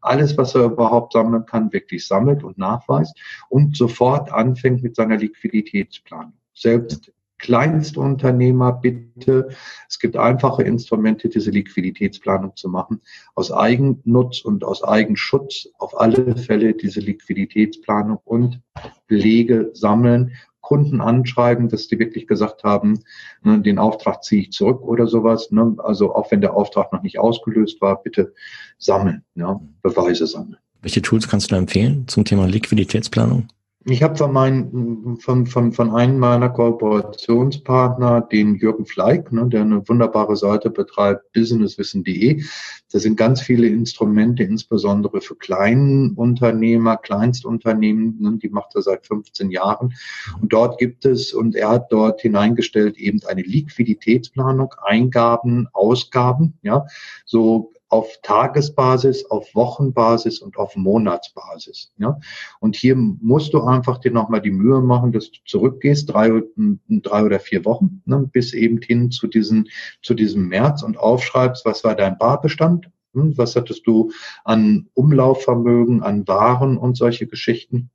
alles, 0.00 0.36
was 0.38 0.54
er 0.54 0.64
überhaupt 0.64 1.12
sammeln 1.12 1.46
kann, 1.46 1.72
wirklich 1.72 2.06
sammelt 2.06 2.44
und 2.44 2.58
nachweist 2.58 3.18
und 3.48 3.76
sofort 3.76 4.32
anfängt 4.32 4.82
mit 4.82 4.96
seiner 4.96 5.16
Liquiditätsplanung. 5.16 6.34
Selbst 6.54 7.12
Kleinstunternehmer 7.40 8.72
bitte. 8.72 9.48
Es 9.88 9.98
gibt 9.98 10.16
einfache 10.16 10.62
Instrumente, 10.62 11.28
diese 11.28 11.50
Liquiditätsplanung 11.50 12.54
zu 12.54 12.68
machen. 12.68 13.00
Aus 13.34 13.50
Eigennutz 13.50 14.42
und 14.42 14.62
aus 14.62 14.84
Eigenschutz 14.84 15.68
auf 15.78 15.98
alle 15.98 16.36
Fälle 16.36 16.74
diese 16.74 17.00
Liquiditätsplanung 17.00 18.18
und 18.24 18.60
Belege 19.08 19.70
sammeln, 19.72 20.32
Kunden 20.70 21.00
anschreiben, 21.00 21.68
dass 21.68 21.88
die 21.88 21.98
wirklich 21.98 22.28
gesagt 22.28 22.62
haben, 22.62 23.00
ne, 23.42 23.60
den 23.60 23.80
Auftrag 23.80 24.22
ziehe 24.22 24.42
ich 24.42 24.52
zurück 24.52 24.82
oder 24.82 25.08
sowas. 25.08 25.50
Ne? 25.50 25.74
Also 25.78 26.14
auch 26.14 26.30
wenn 26.30 26.40
der 26.40 26.54
Auftrag 26.54 26.92
noch 26.92 27.02
nicht 27.02 27.18
ausgelöst 27.18 27.80
war, 27.80 28.00
bitte 28.00 28.34
sammeln, 28.78 29.24
ja, 29.34 29.60
Beweise 29.82 30.28
sammeln. 30.28 30.58
Welche 30.80 31.02
Tools 31.02 31.26
kannst 31.26 31.50
du 31.50 31.56
empfehlen 31.56 32.06
zum 32.06 32.24
Thema 32.24 32.46
Liquiditätsplanung? 32.46 33.48
Ich 33.86 34.02
habe 34.02 34.14
von, 34.14 34.30
mein, 34.30 35.16
von, 35.20 35.46
von, 35.46 35.72
von 35.72 35.94
einem 35.94 36.18
meiner 36.18 36.50
Kooperationspartner, 36.50 38.20
den 38.20 38.56
Jürgen 38.56 38.84
Fleig, 38.84 39.32
ne, 39.32 39.48
der 39.48 39.62
eine 39.62 39.88
wunderbare 39.88 40.36
Seite 40.36 40.68
betreibt, 40.68 41.32
businesswissen.de. 41.32 42.44
Da 42.92 42.98
sind 42.98 43.16
ganz 43.16 43.40
viele 43.40 43.68
Instrumente, 43.68 44.42
insbesondere 44.42 45.22
für 45.22 45.34
Kleinunternehmer, 45.34 46.98
Kleinstunternehmen, 46.98 48.18
ne, 48.20 48.38
die 48.42 48.50
macht 48.50 48.74
er 48.74 48.82
seit 48.82 49.06
15 49.06 49.50
Jahren. 49.50 49.94
Und 50.42 50.52
dort 50.52 50.76
gibt 50.78 51.06
es, 51.06 51.32
und 51.32 51.56
er 51.56 51.70
hat 51.70 51.90
dort 51.90 52.20
hineingestellt, 52.20 52.98
eben 52.98 53.20
eine 53.26 53.42
Liquiditätsplanung, 53.42 54.74
Eingaben, 54.84 55.68
Ausgaben, 55.72 56.58
ja, 56.60 56.84
so 57.24 57.72
auf 57.90 58.18
Tagesbasis, 58.22 59.26
auf 59.26 59.54
Wochenbasis 59.54 60.40
und 60.40 60.56
auf 60.56 60.76
Monatsbasis. 60.76 61.92
Ja? 61.98 62.18
Und 62.60 62.76
hier 62.76 62.96
musst 62.96 63.52
du 63.52 63.62
einfach 63.62 63.98
dir 63.98 64.12
nochmal 64.12 64.40
die 64.40 64.52
Mühe 64.52 64.80
machen, 64.80 65.12
dass 65.12 65.30
du 65.30 65.38
zurückgehst, 65.44 66.12
drei, 66.12 66.42
drei 66.88 67.24
oder 67.24 67.40
vier 67.40 67.64
Wochen, 67.64 68.02
ne, 68.06 68.28
bis 68.32 68.54
eben 68.54 68.80
hin 68.80 69.10
zu, 69.10 69.26
diesen, 69.26 69.68
zu 70.02 70.14
diesem 70.14 70.48
März 70.48 70.82
und 70.82 70.98
aufschreibst, 70.98 71.64
was 71.64 71.82
war 71.82 71.96
dein 71.96 72.16
Barbestand, 72.16 72.88
hm, 73.12 73.36
was 73.36 73.56
hattest 73.56 73.86
du 73.86 74.12
an 74.44 74.88
Umlaufvermögen, 74.94 76.02
an 76.02 76.26
Waren 76.28 76.78
und 76.78 76.96
solche 76.96 77.26
Geschichten. 77.26 77.90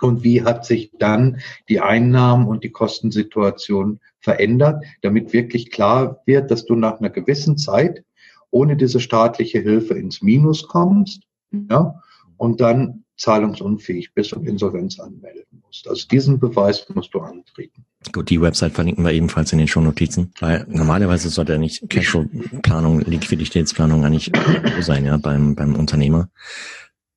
Und 0.00 0.24
wie 0.24 0.42
hat 0.42 0.64
sich 0.64 0.92
dann 0.98 1.38
die 1.68 1.80
Einnahmen 1.80 2.48
und 2.48 2.64
die 2.64 2.72
Kostensituation 2.72 4.00
verändert, 4.18 4.84
damit 5.00 5.32
wirklich 5.32 5.70
klar 5.70 6.22
wird, 6.26 6.50
dass 6.50 6.64
du 6.64 6.74
nach 6.74 6.98
einer 6.98 7.10
gewissen 7.10 7.56
Zeit 7.56 8.04
ohne 8.52 8.76
diese 8.76 9.00
staatliche 9.00 9.58
Hilfe 9.58 9.94
ins 9.94 10.22
Minus 10.22 10.68
kommst, 10.68 11.24
mhm. 11.50 11.66
ja, 11.68 12.00
und 12.36 12.60
dann 12.60 13.04
zahlungsunfähig 13.16 14.14
bist 14.14 14.32
und 14.32 14.46
Insolvenz 14.46 14.98
anmelden 14.98 15.62
musst. 15.64 15.88
Also 15.88 16.06
diesen 16.08 16.40
Beweis 16.40 16.84
musst 16.92 17.14
du 17.14 17.20
antreten. 17.20 17.84
Gut, 18.12 18.30
die 18.30 18.40
Website 18.40 18.72
verlinken 18.72 19.04
wir 19.04 19.12
ebenfalls 19.12 19.52
in 19.52 19.58
den 19.58 19.68
Shownotizen, 19.68 20.32
weil 20.40 20.66
normalerweise 20.68 21.28
sollte 21.28 21.52
ja 21.52 21.58
nicht 21.58 21.88
Cashflow-Planung, 21.88 23.00
Liquiditätsplanung 23.02 24.04
eigentlich 24.04 24.32
sein, 24.80 25.04
ja, 25.04 25.16
beim, 25.18 25.54
beim 25.54 25.76
Unternehmer. 25.76 26.30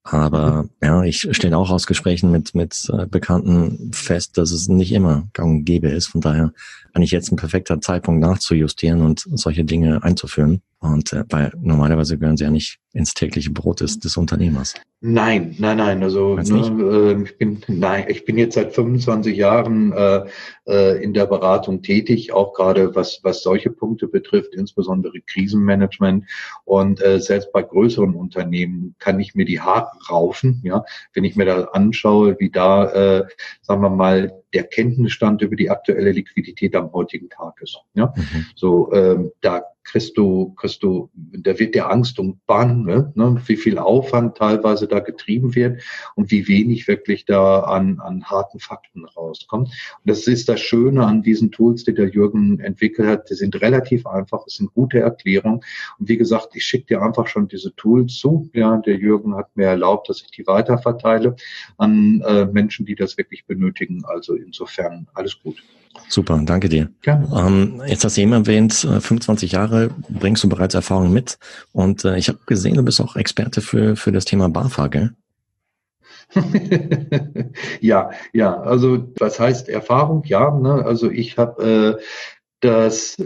Aber 0.03 0.69
ja, 0.83 1.01
ich 1.03 1.27
stelle 1.31 1.57
auch 1.57 1.71
aus 1.71 1.87
Gesprächen 1.87 2.31
mit, 2.31 2.53
mit 2.53 2.87
äh, 2.93 3.07
Bekannten 3.07 3.91
fest, 3.91 4.37
dass 4.37 4.51
es 4.51 4.67
nicht 4.67 4.91
immer 4.91 5.27
gang 5.33 5.49
und 5.49 5.65
gäbe 5.65 5.89
ist. 5.89 6.05
Von 6.05 6.21
daher 6.21 6.53
eigentlich 6.95 7.11
jetzt 7.11 7.31
ein 7.31 7.35
perfekter 7.35 7.81
Zeitpunkt 7.81 8.21
nachzujustieren 8.21 9.01
und 9.01 9.25
solche 9.33 9.65
Dinge 9.65 10.03
einzuführen. 10.03 10.61
Und 10.79 11.13
äh, 11.13 11.23
weil 11.29 11.51
normalerweise 11.59 12.17
gehören 12.17 12.37
sie 12.37 12.43
ja 12.43 12.51
nicht 12.51 12.79
ins 12.93 13.13
tägliche 13.13 13.49
Brot 13.49 13.81
des, 13.81 13.99
des 13.99 14.17
Unternehmers. 14.17 14.75
Nein, 15.01 15.55
nein, 15.57 15.77
nein. 15.77 16.03
Also 16.03 16.35
ne, 16.35 17.17
äh, 17.17 17.23
ich 17.23 17.37
bin 17.37 17.61
nein, 17.67 18.05
ich 18.07 18.23
bin 18.23 18.37
jetzt 18.37 18.55
seit 18.55 18.73
25 18.73 19.35
Jahren 19.35 19.91
äh, 19.93 20.25
äh, 20.67 21.03
in 21.03 21.13
der 21.13 21.25
Beratung 21.25 21.81
tätig, 21.81 22.33
auch 22.33 22.53
gerade 22.53 22.95
was 22.95 23.19
was 23.23 23.41
solche 23.41 23.71
Punkte 23.71 24.07
betrifft, 24.07 24.53
insbesondere 24.53 25.19
Krisenmanagement. 25.21 26.25
Und 26.63 27.01
äh, 27.01 27.19
selbst 27.19 27.51
bei 27.51 27.63
größeren 27.63 28.13
Unternehmen 28.13 28.95
kann 28.99 29.19
ich 29.19 29.35
mir 29.35 29.45
die 29.45 29.59
Haare 29.61 29.91
raufen, 30.09 30.61
ja, 30.63 30.85
wenn 31.13 31.23
ich 31.23 31.35
mir 31.35 31.45
da 31.45 31.63
anschaue, 31.73 32.37
wie 32.39 32.51
da, 32.51 32.85
äh, 32.91 33.23
sagen 33.61 33.81
wir 33.81 33.89
mal, 33.89 34.31
der 34.55 34.63
Kenntnisstand 34.63 35.41
über 35.41 35.55
die 35.55 35.69
aktuelle 35.69 36.11
Liquidität 36.11 36.75
am 36.75 36.91
heutigen 36.93 37.29
Tag 37.29 37.61
ist. 37.61 37.77
Ja? 37.93 38.13
Mhm. 38.15 38.45
So, 38.55 38.91
ähm, 38.93 39.31
da 39.41 39.63
kriegst 39.85 40.17
du, 40.17 40.53
kriegst 40.55 40.83
du, 40.83 41.09
da 41.13 41.57
wird 41.57 41.75
der 41.75 41.89
Angst 41.89 42.19
und 42.19 42.45
Bange, 42.47 43.13
ne? 43.15 43.41
wie 43.45 43.55
viel 43.55 43.77
Aufwand 43.77 44.35
teilweise 44.35 44.87
da 44.87 44.99
getrieben 44.99 45.55
wird 45.55 45.81
und 46.15 46.31
wie 46.31 46.47
wenig 46.47 46.87
wirklich 46.87 47.25
da 47.25 47.61
an, 47.61 47.99
an 47.99 48.25
harten 48.25 48.59
Fakten 48.59 49.05
rauskommt. 49.05 49.69
Und 49.69 50.09
das 50.09 50.27
ist 50.27 50.49
das 50.49 50.59
Schöne 50.59 51.05
an 51.05 51.21
diesen 51.21 51.51
Tools, 51.51 51.83
die 51.85 51.93
der 51.93 52.09
Jürgen 52.09 52.59
entwickelt 52.59 53.07
hat. 53.07 53.29
Die 53.29 53.35
sind 53.35 53.61
relativ 53.61 54.05
einfach, 54.07 54.45
es 54.47 54.55
sind 54.55 54.73
gute 54.73 54.99
Erklärungen. 54.99 55.61
Und 55.99 56.09
wie 56.09 56.17
gesagt, 56.17 56.55
ich 56.55 56.65
schicke 56.65 56.87
dir 56.87 57.01
einfach 57.01 57.27
schon 57.27 57.47
diese 57.47 57.73
Tools 57.75 58.15
zu. 58.15 58.49
Ja, 58.53 58.77
der 58.77 58.97
Jürgen 58.97 59.35
hat 59.35 59.55
mir 59.55 59.67
erlaubt, 59.67 60.09
dass 60.09 60.21
ich 60.21 60.31
die 60.31 60.47
weiterverteile 60.47 61.35
an 61.77 62.21
äh, 62.25 62.45
Menschen, 62.45 62.85
die 62.85 62.95
das 62.95 63.17
wirklich 63.17 63.45
benötigen. 63.45 64.03
Also 64.05 64.33
insofern 64.33 65.07
alles 65.13 65.39
gut. 65.41 65.63
Super, 66.07 66.41
danke 66.45 66.69
dir. 66.69 66.89
Ähm, 67.05 67.81
jetzt 67.87 68.03
hast 68.03 68.17
du 68.17 68.21
eben 68.21 68.33
erwähnt, 68.33 68.73
25 68.73 69.51
äh, 69.51 69.55
Jahre 69.55 69.89
bringst 70.09 70.43
du 70.43 70.49
bereits 70.49 70.75
Erfahrung 70.75 71.11
mit 71.11 71.37
und 71.71 72.05
äh, 72.05 72.17
ich 72.17 72.29
habe 72.29 72.39
gesehen, 72.45 72.75
du 72.75 72.83
bist 72.83 73.01
auch 73.01 73.15
Experte 73.15 73.61
für, 73.61 73.95
für 73.95 74.11
das 74.11 74.25
Thema 74.25 74.49
BAFA, 74.49 74.87
gell? 74.87 75.15
ja, 77.81 78.11
ja, 78.33 78.59
also 78.61 79.07
was 79.19 79.39
heißt 79.39 79.69
Erfahrung? 79.69 80.23
Ja, 80.25 80.51
ne? 80.51 80.83
also 80.85 81.09
ich 81.09 81.37
habe 81.37 81.97
äh, 81.99 82.03
das 82.61 83.17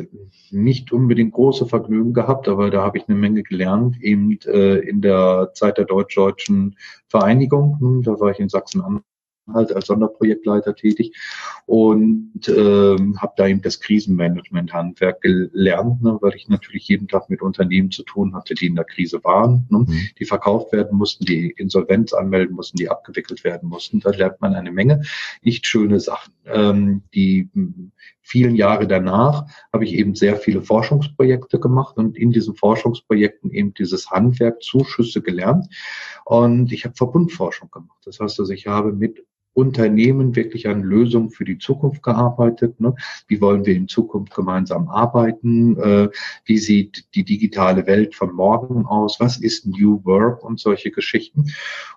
nicht 0.52 0.92
unbedingt 0.92 1.34
große 1.34 1.66
Vergnügen 1.68 2.14
gehabt, 2.14 2.48
aber 2.48 2.70
da 2.72 2.82
habe 2.82 2.98
ich 2.98 3.08
eine 3.08 3.18
Menge 3.18 3.44
gelernt, 3.44 4.02
eben 4.02 4.38
äh, 4.46 4.80
in 4.80 5.02
der 5.02 5.52
Zeit 5.54 5.78
der 5.78 5.86
deutsch-deutschen 5.86 6.76
Vereinigung. 7.08 7.78
Hm, 7.80 8.04
da 8.04 8.20
war 8.20 8.32
ich 8.32 8.40
in 8.40 8.50
Sachsen-Anhalt 8.50 9.04
halt 9.54 9.74
als 9.74 9.88
Sonderprojektleiter 9.88 10.76
tätig 10.76 11.16
und 11.66 12.48
ähm, 12.48 13.22
habe 13.22 13.34
da 13.38 13.48
eben 13.48 13.62
das 13.62 13.80
Krisenmanagement-Handwerk 13.80 15.22
gelernt, 15.22 16.02
ne, 16.02 16.18
weil 16.22 16.36
ich 16.36 16.48
natürlich 16.48 16.88
jeden 16.88 17.08
Tag 17.08 17.30
mit 17.30 17.42
Unternehmen 17.42 17.92
zu 17.92 18.04
tun 18.04 18.34
hatte, 18.36 18.54
die 18.54 18.68
in 18.68 18.76
der 18.76 18.86
Krise 18.86 19.24
waren, 19.24 19.68
ne, 19.70 19.80
mhm. 19.80 20.10
die 20.18 20.26
verkauft 20.26 20.72
werden 20.72 20.98
mussten, 20.98 21.26
die 21.26 21.52
Insolvenz 21.52 22.14
anmelden 22.14 22.56
mussten, 22.56 22.78
die 22.78 22.90
abgewickelt 22.90 23.44
werden 23.44 23.70
mussten. 23.70 24.00
Da 24.00 24.12
lernt 24.12 24.42
man 24.42 24.56
eine 24.56 24.72
Menge 24.72 25.04
nicht 25.42 25.66
schöne 25.66 26.00
Sachen. 26.00 26.34
Ähm, 26.46 27.04
die 27.14 27.50
vielen 28.30 28.56
Jahre 28.56 28.88
danach 28.88 29.46
habe 29.74 29.86
ich 29.86 29.94
eben 29.94 30.14
sehr 30.14 30.36
viele 30.36 30.62
Forschungsprojekte 30.62 31.60
gemacht 31.60 31.98
und 31.98 32.16
in 32.16 32.32
diesen 32.32 32.56
Forschungsprojekten 32.56 33.52
eben 33.52 33.74
dieses 33.74 34.12
Handwerk, 34.12 34.62
Zuschüsse 34.62 35.22
gelernt. 35.22 35.68
Und 36.26 36.72
ich 36.72 36.86
habe 36.86 36.96
Verbundforschung 36.96 37.72
gemacht. 37.72 38.00
Das 38.06 38.20
heißt 38.20 38.40
also, 38.40 38.54
ich 38.54 38.68
habe 38.68 38.94
mit 38.94 39.26
Unternehmen 39.54 40.36
wirklich 40.36 40.68
an 40.68 40.84
Lösungen 40.84 41.32
für 41.32 41.44
die 41.44 41.58
Zukunft 41.58 42.04
gearbeitet. 42.04 42.80
Ne? 42.80 42.96
Wie 43.28 43.42
wollen 43.42 43.66
wir 43.66 43.76
in 43.76 43.88
Zukunft 43.88 44.34
gemeinsam 44.34 44.88
arbeiten? 44.88 45.78
Äh, 45.78 46.10
wie 46.46 46.58
sieht 46.58 47.14
die 47.16 47.26
digitale 47.26 47.86
Welt 47.88 48.16
von 48.16 48.34
morgen 48.34 48.86
aus? 48.86 49.20
Was 49.20 49.38
ist 49.38 49.66
New 49.66 50.04
Work 50.06 50.44
und 50.44 50.60
solche 50.60 50.92
Geschichten? 50.92 51.46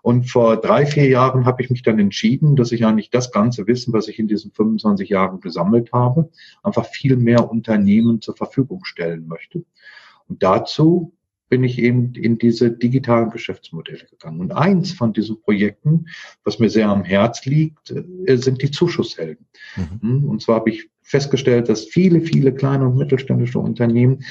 Und 0.02 0.30
vor 0.30 0.56
drei, 0.56 0.87
vier 0.87 1.09
Jahren 1.09 1.44
habe 1.44 1.62
ich 1.62 1.71
mich 1.71 1.82
dann 1.82 1.99
entschieden, 1.99 2.56
dass 2.56 2.73
ich 2.73 2.85
eigentlich 2.85 3.11
das 3.11 3.30
ganze 3.30 3.66
Wissen, 3.66 3.92
was 3.92 4.09
ich 4.09 4.18
in 4.18 4.28
diesen 4.28 4.50
25 4.52 5.09
Jahren 5.09 5.40
gesammelt 5.40 5.92
habe, 5.92 6.30
einfach 6.62 6.87
viel 6.87 7.16
mehr 7.16 7.50
Unternehmen 7.50 8.21
zur 8.21 8.37
Verfügung 8.37 8.85
stellen 8.85 9.26
möchte. 9.28 9.64
Und 10.28 10.42
dazu 10.42 11.12
bin 11.52 11.64
ich 11.64 11.78
eben 11.78 12.14
in 12.14 12.38
diese 12.38 12.71
digitalen 12.71 13.28
Geschäftsmodelle 13.28 14.06
gegangen. 14.06 14.40
Und 14.40 14.52
eins 14.52 14.92
von 14.92 15.12
diesen 15.12 15.38
Projekten, 15.42 16.06
was 16.44 16.59
mir 16.59 16.71
sehr 16.71 16.88
am 16.88 17.04
Herz 17.04 17.44
liegt, 17.44 17.90
äh, 17.90 18.37
sind 18.38 18.62
die 18.62 18.71
Zuschusshelden. 18.71 19.47
Mhm. 19.76 20.00
Hm, 20.00 20.28
und 20.30 20.40
zwar 20.40 20.54
habe 20.54 20.71
ich 20.71 20.88
festgestellt, 21.02 21.68
dass 21.68 21.85
viele, 21.85 22.23
viele 22.23 22.54
kleine 22.54 22.88
und 22.88 22.97
mittelständische 22.97 23.59
Unternehmen 23.59 24.25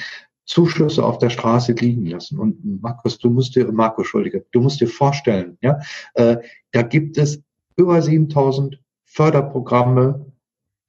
Zuschüsse 0.46 1.04
auf 1.04 1.18
der 1.18 1.30
Straße 1.30 1.74
liegen 1.74 2.06
lassen. 2.06 2.40
Und 2.40 2.82
Markus, 2.82 3.18
du 3.18 3.30
musst 3.30 3.54
dir, 3.54 3.70
Markus, 3.70 4.06
Entschuldige, 4.06 4.44
du 4.50 4.60
musst 4.60 4.80
dir 4.80 4.88
vorstellen, 4.88 5.58
ja, 5.60 5.78
äh, 6.14 6.38
da 6.72 6.82
gibt 6.82 7.18
es 7.18 7.40
über 7.76 8.02
7000 8.02 8.80
Förderprogramme 9.04 10.26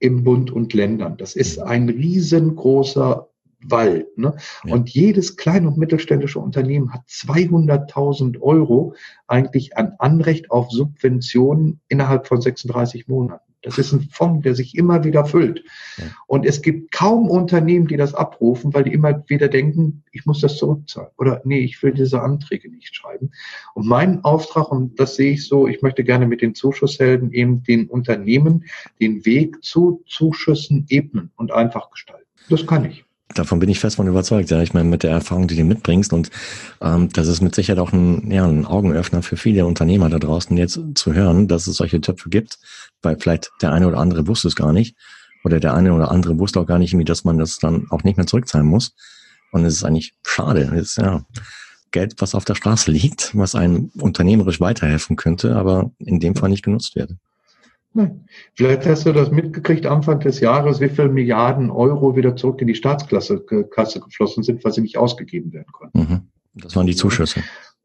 im 0.00 0.24
Bund 0.24 0.50
und 0.50 0.74
Ländern. 0.74 1.16
Das 1.16 1.36
ist 1.36 1.60
ein 1.60 1.88
riesengroßer 1.88 3.28
Wald. 3.70 4.16
Ne? 4.18 4.34
Ja. 4.64 4.74
Und 4.74 4.90
jedes 4.90 5.36
kleine 5.36 5.68
und 5.68 5.78
mittelständische 5.78 6.38
Unternehmen 6.38 6.92
hat 6.92 7.02
200.000 7.08 8.40
Euro 8.40 8.94
eigentlich 9.26 9.76
an 9.76 9.94
Anrecht 9.98 10.50
auf 10.50 10.70
Subventionen 10.70 11.80
innerhalb 11.88 12.26
von 12.26 12.40
36 12.40 13.08
Monaten. 13.08 13.44
Das 13.64 13.78
ist 13.78 13.92
ein 13.92 14.08
Fonds, 14.10 14.42
der 14.42 14.54
sich 14.54 14.76
immer 14.76 15.04
wieder 15.04 15.24
füllt. 15.24 15.64
Ja. 15.96 16.04
Und 16.26 16.44
es 16.44 16.60
gibt 16.60 16.92
kaum 16.92 17.30
Unternehmen, 17.30 17.86
die 17.86 17.96
das 17.96 18.14
abrufen, 18.14 18.74
weil 18.74 18.84
die 18.84 18.92
immer 18.92 19.24
wieder 19.28 19.48
denken, 19.48 20.04
ich 20.12 20.26
muss 20.26 20.40
das 20.40 20.58
zurückzahlen. 20.58 21.10
Oder 21.16 21.40
nee, 21.44 21.60
ich 21.60 21.82
will 21.82 21.92
diese 21.92 22.22
Anträge 22.22 22.70
nicht 22.70 22.94
schreiben. 22.94 23.30
Und 23.74 23.86
mein 23.86 24.22
Auftrag, 24.22 24.70
und 24.70 25.00
das 25.00 25.16
sehe 25.16 25.32
ich 25.32 25.46
so, 25.46 25.66
ich 25.66 25.80
möchte 25.80 26.04
gerne 26.04 26.26
mit 26.26 26.42
den 26.42 26.54
Zuschusshelden 26.54 27.32
eben 27.32 27.62
den 27.62 27.88
Unternehmen 27.88 28.64
den 29.00 29.24
Weg 29.24 29.64
zu 29.64 30.02
Zuschüssen 30.06 30.84
ebnen 30.90 31.30
und 31.36 31.50
einfach 31.50 31.90
gestalten. 31.90 32.26
Das 32.50 32.66
kann 32.66 32.84
ich. 32.84 33.03
Davon 33.34 33.58
bin 33.58 33.70
ich 33.70 33.80
fest 33.80 33.96
von 33.96 34.06
überzeugt, 34.06 34.50
ja. 34.50 34.60
Ich 34.60 34.74
meine, 34.74 34.88
mit 34.88 35.02
der 35.02 35.10
Erfahrung, 35.10 35.48
die 35.48 35.56
du 35.56 35.64
mitbringst 35.64 36.12
und 36.12 36.30
ähm, 36.82 37.08
das 37.12 37.26
ist 37.26 37.40
mit 37.40 37.54
Sicherheit 37.54 37.78
auch 37.78 37.92
ein, 37.92 38.30
ja, 38.30 38.46
ein 38.46 38.66
Augenöffner 38.66 39.22
für 39.22 39.36
viele 39.36 39.64
Unternehmer 39.66 40.08
da 40.10 40.18
draußen, 40.18 40.56
jetzt 40.56 40.78
zu 40.94 41.14
hören, 41.14 41.48
dass 41.48 41.66
es 41.66 41.76
solche 41.76 42.00
Töpfe 42.00 42.28
gibt, 42.28 42.58
weil 43.02 43.16
vielleicht 43.18 43.50
der 43.62 43.72
eine 43.72 43.88
oder 43.88 43.98
andere 43.98 44.26
wusste 44.26 44.48
es 44.48 44.56
gar 44.56 44.72
nicht 44.72 44.94
oder 45.44 45.60
der 45.60 45.74
eine 45.74 45.92
oder 45.92 46.10
andere 46.10 46.38
wusste 46.38 46.58
auch 46.60 46.66
gar 46.66 46.78
nicht, 46.78 46.92
irgendwie, 46.92 47.04
dass 47.04 47.24
man 47.24 47.38
das 47.38 47.58
dann 47.58 47.86
auch 47.90 48.02
nicht 48.02 48.16
mehr 48.16 48.26
zurückzahlen 48.26 48.66
muss. 48.66 48.94
Und 49.52 49.64
es 49.64 49.74
ist 49.74 49.84
eigentlich 49.84 50.14
schade. 50.26 50.72
Es 50.74 50.88
ist 50.88 50.96
ja 50.96 51.24
Geld, 51.92 52.14
was 52.18 52.34
auf 52.34 52.44
der 52.44 52.56
Straße 52.56 52.90
liegt, 52.90 53.36
was 53.36 53.54
einem 53.54 53.90
unternehmerisch 54.00 54.60
weiterhelfen 54.60 55.16
könnte, 55.16 55.54
aber 55.54 55.92
in 55.98 56.18
dem 56.18 56.34
Fall 56.34 56.48
nicht 56.48 56.64
genutzt 56.64 56.96
wird. 56.96 57.12
Nein. 57.94 58.26
Vielleicht 58.54 58.86
hast 58.86 59.06
du 59.06 59.12
das 59.12 59.30
mitgekriegt 59.30 59.86
Anfang 59.86 60.18
des 60.18 60.40
Jahres, 60.40 60.80
wie 60.80 60.88
viele 60.88 61.08
Milliarden 61.08 61.70
Euro 61.70 62.16
wieder 62.16 62.34
zurück 62.34 62.60
in 62.60 62.66
die 62.66 62.74
Staatskasse 62.74 63.40
Kasse 63.70 64.00
geflossen 64.00 64.42
sind, 64.42 64.64
weil 64.64 64.72
sie 64.72 64.80
nicht 64.80 64.98
ausgegeben 64.98 65.52
werden 65.52 65.70
konnten. 65.70 65.98
Mhm. 65.98 66.20
Das 66.54 66.74
waren 66.74 66.88
die 66.88 66.96
Zuschüsse, 66.96 67.44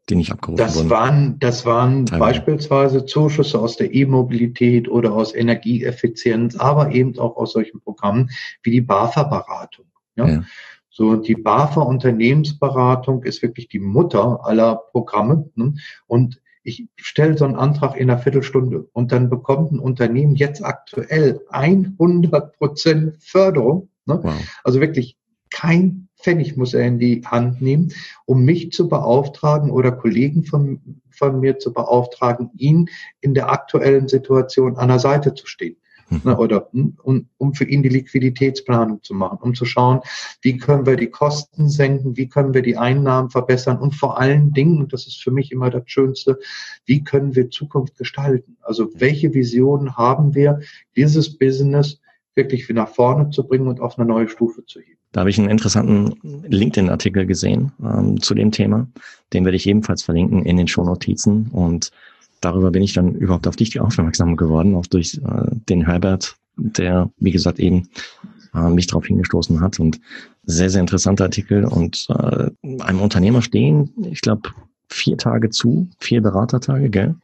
die 0.10 0.16
nicht 0.16 0.32
abgerufen 0.32 0.58
das 0.58 0.75
wurden. 0.78 0.89
Waren, 0.89 1.39
das 1.39 1.66
waren 1.68 2.08
Teilweise. 2.08 2.20
beispielsweise 2.20 3.06
Zuschüsse 3.06 3.60
aus 3.60 3.78
der 3.78 3.94
E-Mobilität 3.94 4.89
oder 4.89 5.13
aus 5.13 5.34
Energieeffizienz, 5.36 6.56
aber 6.56 6.92
eben 6.92 7.18
auch 7.20 7.38
aus 7.38 7.54
solchen 7.54 7.80
Programmen 7.80 8.32
wie 8.63 8.72
die 8.72 8.82
BAFA-Beratung. 8.82 9.86
Ja? 10.16 10.28
ja. 10.28 10.44
So, 10.89 11.16
die 11.16 11.36
BAFA 11.36 11.82
Unternehmensberatung 11.82 13.24
ist 13.24 13.44
wirklich 13.44 13.68
die 13.68 13.80
Mutter 13.80 14.39
aller 14.44 14.75
Programme. 14.92 15.50
Ne? 15.56 15.75
Und 16.08 16.42
ich 16.63 16.88
stelle 16.96 17.38
so 17.38 17.46
einen 17.46 17.56
Antrag 17.56 17.96
in 17.96 18.10
einer 18.10 18.20
Viertelstunde 18.20 18.88
und 18.94 19.12
dann 19.12 19.30
bekommt 19.30 19.72
ein 19.72 19.80
Unternehmen 19.80 20.36
jetzt 20.36 20.63
aktuell 20.63 21.42
100 21.50 22.58
Prozent 22.58 23.24
Förderung. 23.24 23.89
Ne? 24.06 24.20
Wow. 24.22 24.34
Also 24.63 24.82
wirklich 24.82 25.18
kein 25.51 26.10
Pfennig 26.20 26.58
muss 26.58 26.74
er 26.74 26.86
in 26.86 27.00
die 27.00 27.24
Hand 27.25 27.62
nehmen, 27.62 27.94
um 28.25 28.44
mich 28.44 28.72
zu 28.72 28.89
beauftragen 28.89 29.72
oder 29.72 29.92
Kollegen 29.92 30.44
von, 30.44 31.01
von 31.10 31.39
mir 31.39 31.60
zu 31.60 31.74
beauftragen, 31.74 32.51
ihn 32.58 32.89
in 33.22 33.34
der 33.34 33.50
aktuellen 33.50 34.08
Situation 34.08 34.78
an 34.78 34.89
der 34.89 35.00
Seite 35.00 35.34
zu 35.34 35.48
stehen. 35.48 35.78
Ne, 36.10 36.36
oder 36.38 36.74
um, 36.74 37.28
um 37.38 37.54
für 37.54 37.66
ihn 37.66 37.84
die 37.84 37.89
Liquiditätsplanung 37.89 39.04
zu 39.04 39.13
machen, 39.13 39.38
um 39.42 39.54
zu 39.54 39.66
schauen, 39.66 40.01
wie 40.42 40.58
können 40.58 40.86
wir 40.88 40.96
die 40.96 41.10
Kosten 41.10 41.70
senken, 41.70 42.18
wie 42.18 42.28
können 42.28 42.54
wir 42.54 42.63
die 42.63 42.78
Einnahmen 42.78 43.30
verbessern 43.30 43.78
und 43.78 43.96
vor 43.96 44.20
allen 44.20 44.51
Dingen, 44.51 44.80
und 44.80 44.92
das 44.92 45.06
ist 45.06 45.22
für 45.22 45.32
mich 45.32 45.51
immer 45.51 45.70
das 45.70 45.84
Schönste, 45.86 46.39
wie 46.86 47.04
können 47.04 47.36
wir 47.36 47.51
Zukunft 47.51 47.96
gestalten? 47.96 48.58
Also 48.62 48.89
welche 48.96 49.34
Visionen 49.34 49.98
haben 49.98 50.34
wir, 50.34 50.62
dieses 50.96 51.38
Business 51.38 52.00
wirklich 52.36 52.68
wieder 52.68 52.82
nach 52.82 52.89
vorne 52.89 53.30
zu 53.30 53.46
bringen 53.46 53.68
und 53.68 53.80
auf 53.80 54.00
eine 54.00 54.08
neue 54.08 54.30
Stufe 54.30 54.66
zu 54.66 54.80
heben? 54.80 54.98
Da 55.12 55.22
habe 55.22 55.30
ich 55.30 55.39
einen 55.39 55.50
interessanten 55.50 56.16
LinkedIn-Artikel 56.24 57.25
gesehen 57.25 57.72
ähm, 57.84 58.22
zu 58.22 58.34
dem 58.34 58.51
Thema. 58.51 58.88
Den 59.34 59.46
werde 59.46 59.58
ich 59.58 59.68
ebenfalls 59.68 60.04
verlinken 60.04 60.44
in 60.46 60.58
den 60.58 60.68
Shownotizen 60.68 61.50
und 61.51 61.92
darüber 62.41 62.72
bin 62.72 62.84
ich 62.84 62.93
dann 62.93 63.15
überhaupt 63.15 63.48
auf 63.48 63.55
dich 63.55 63.79
aufmerksam 63.79 64.36
geworden, 64.36 64.75
auch 64.75 64.86
durch 64.86 65.15
äh, 65.15 65.46
den 65.69 65.86
Herbert, 65.86 66.36
der, 66.55 67.10
wie 67.17 67.31
gesagt, 67.31 67.60
eben 67.60 67.89
äh, 68.53 68.69
mich 68.69 68.88
darauf 68.88 69.05
hingestoßen 69.05 69.62
hat. 69.62 69.79
Und 69.79 70.00
sehr, 70.43 70.69
sehr 70.69 70.81
interessanter 70.81 71.25
Artikel. 71.25 71.65
Und 71.65 72.08
äh, 72.10 72.50
einem 72.81 73.01
Unternehmer 73.01 73.41
stehen, 73.41 73.91
ich 74.10 74.22
glaube, 74.22 74.50
vier 74.89 75.17
Tage 75.17 75.50
zu, 75.50 75.88
vier 76.00 76.22
Beratertage, 76.22 76.89
gell? 76.89 77.15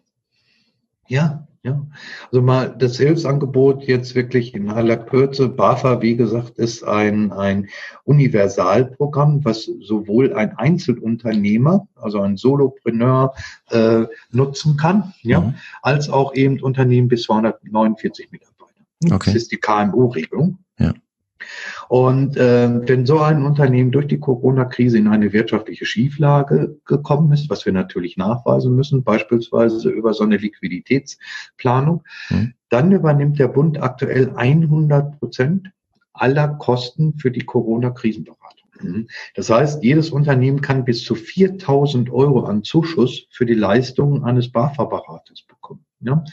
Ja, 1.08 1.48
ja, 1.66 1.84
also 2.32 2.44
mal 2.44 2.76
das 2.78 2.98
Hilfsangebot 2.98 3.86
jetzt 3.86 4.14
wirklich 4.14 4.54
in 4.54 4.70
aller 4.70 4.98
Kürze. 4.98 5.50
BAFA, 5.50 6.00
wie 6.00 6.16
gesagt, 6.16 6.60
ist 6.60 6.84
ein, 6.84 7.32
ein 7.32 7.70
Universalprogramm, 8.04 9.44
was 9.44 9.64
sowohl 9.82 10.36
ein 10.36 10.56
Einzelunternehmer, 10.58 11.88
also 11.96 12.22
ein 12.22 12.38
Solopreneur, 12.38 13.34
äh, 13.72 14.04
nutzen 14.32 14.78
kann, 14.78 15.16
ja, 15.24 15.42
mhm. 15.42 15.56
als 15.82 16.08
auch 16.08 16.36
eben 16.36 16.62
Unternehmen 16.62 17.08
bis 17.08 17.24
249 17.24 18.32
Mitarbeiter. 18.32 18.72
Okay. 19.04 19.34
Das 19.34 19.36
ist 19.36 19.52
die 19.52 19.58
KMU-Regelung. 19.58 20.60
Ja. 20.78 20.94
Und 21.90 22.38
äh, 22.38 22.88
wenn 22.88 23.06
so 23.06 23.20
ein 23.20 23.44
Unternehmen 23.44 23.92
durch 23.92 24.08
die 24.08 24.20
Corona-Krise 24.20 24.98
in 24.98 25.08
eine 25.08 25.34
wirtschaftliche 25.34 25.86
Schieflage 25.86 26.80
gekommen 26.86 27.32
ist, 27.32 27.50
was 27.50 27.66
wir 27.66 27.74
natürlich 27.74 28.18
nachweisen 28.18 28.76
müssen, 28.76 29.04
beispielsweise 29.04 29.90
über 29.90 30.14
so 30.14 30.24
eine 30.24 30.38
Liquiditätsplanung, 30.38 32.04
mhm. 32.30 32.54
dann 32.70 32.92
übernimmt 32.92 33.40
der 33.40 33.48
Bund 33.48 33.82
aktuell 33.82 34.32
100 34.36 35.20
Prozent 35.20 35.72
aller 36.14 36.48
Kosten 36.48 37.18
für 37.18 37.32
die 37.32 37.46
Corona-Krisenberatung. 37.46 38.70
Mhm. 38.82 39.08
Das 39.36 39.50
heißt, 39.50 39.84
jedes 39.84 40.10
Unternehmen 40.10 40.62
kann 40.62 40.86
bis 40.86 41.04
zu 41.04 41.16
4000 41.16 42.12
Euro 42.12 42.46
an 42.46 42.64
Zuschuss 42.64 43.28
für 43.30 43.46
die 43.46 43.54
Leistungen 43.54 44.24
eines 44.24 44.52
BAFA-Beraters 44.52 45.44
bekommen. 45.48 45.86
Ja? 46.06 46.24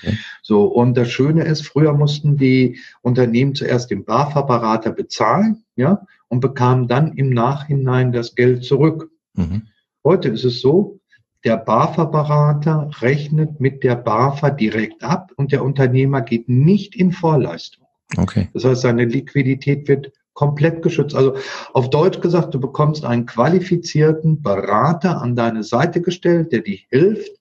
So, 0.42 0.64
und 0.64 0.96
das 0.96 1.11
Schöne 1.11 1.44
ist, 1.44 1.66
früher 1.66 1.92
mussten 1.92 2.37
die 2.37 2.78
Unternehmen 3.02 3.54
zuerst 3.54 3.90
den 3.90 4.04
BAFA-Berater 4.04 4.92
bezahlen, 4.92 5.64
ja, 5.76 6.06
und 6.28 6.40
bekamen 6.40 6.88
dann 6.88 7.12
im 7.12 7.30
Nachhinein 7.30 8.12
das 8.12 8.35
Geld 8.35 8.64
zurück. 8.64 9.11
Mhm. 9.35 9.62
Heute 10.04 10.28
ist 10.28 10.44
es 10.44 10.61
so, 10.61 11.00
der 11.44 11.56
BAFA-Berater 11.56 12.90
rechnet 13.00 13.61
mit 13.61 13.82
der 13.82 13.96
BAFA 13.96 14.50
direkt 14.50 15.02
ab 15.02 15.32
und 15.37 15.52
der 15.52 15.64
Unternehmer 15.64 16.22
geht 16.22 16.48
nicht 16.48 16.94
in 16.94 17.12
Vorleistung. 17.12 17.87
Okay. 18.16 18.48
Das 18.52 18.64
heißt, 18.64 18.82
seine 18.82 19.04
Liquidität 19.04 19.88
wird 19.88 20.12
komplett 20.35 20.82
geschützt. 20.82 21.14
Also 21.14 21.37
auf 21.72 21.90
Deutsch 21.90 22.20
gesagt, 22.20 22.54
du 22.54 22.61
bekommst 22.61 23.04
einen 23.04 23.26
qualifizierten 23.26 24.42
Berater 24.42 25.20
an 25.20 25.37
deine 25.37 25.62
Seite 25.62 26.00
gestellt, 26.00 26.52
der 26.52 26.61
dir 26.61 26.78
hilft, 26.88 27.32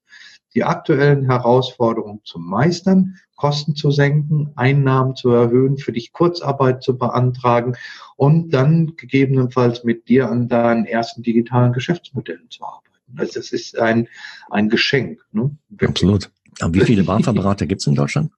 die 0.54 0.64
aktuellen 0.64 1.26
Herausforderungen 1.26 2.22
zu 2.24 2.40
meistern, 2.40 3.16
Kosten 3.36 3.76
zu 3.76 3.90
senken, 3.90 4.52
Einnahmen 4.56 5.16
zu 5.16 5.32
erhöhen, 5.32 5.78
für 5.78 5.92
dich 5.92 6.14
Kurzarbeit 6.14 6.84
zu 6.84 6.98
beantragen 6.98 7.76
und 8.16 8.52
dann 8.52 8.96
gegebenenfalls 8.98 9.84
mit 9.84 10.10
dir 10.10 10.30
an 10.30 10.48
deinen 10.48 10.86
ersten 10.86 11.24
digitalen 11.24 11.74
Geschäftsmodellen 11.74 12.50
zu 12.50 12.64
arbeiten. 12.64 13.18
Also 13.18 13.40
das 13.40 13.52
ist 13.52 13.78
ein, 13.80 14.08
ein 14.50 14.70
Geschenk. 14.70 15.26
Ne? 15.32 15.56
Absolut. 15.82 16.30
Aber 16.60 16.74
wie 16.74 16.82
viele 16.82 17.04
BAFA-Berater 17.04 17.66
gibt 17.66 17.82
es 17.82 17.88
in 17.88 17.96
Deutschland? 17.96 18.32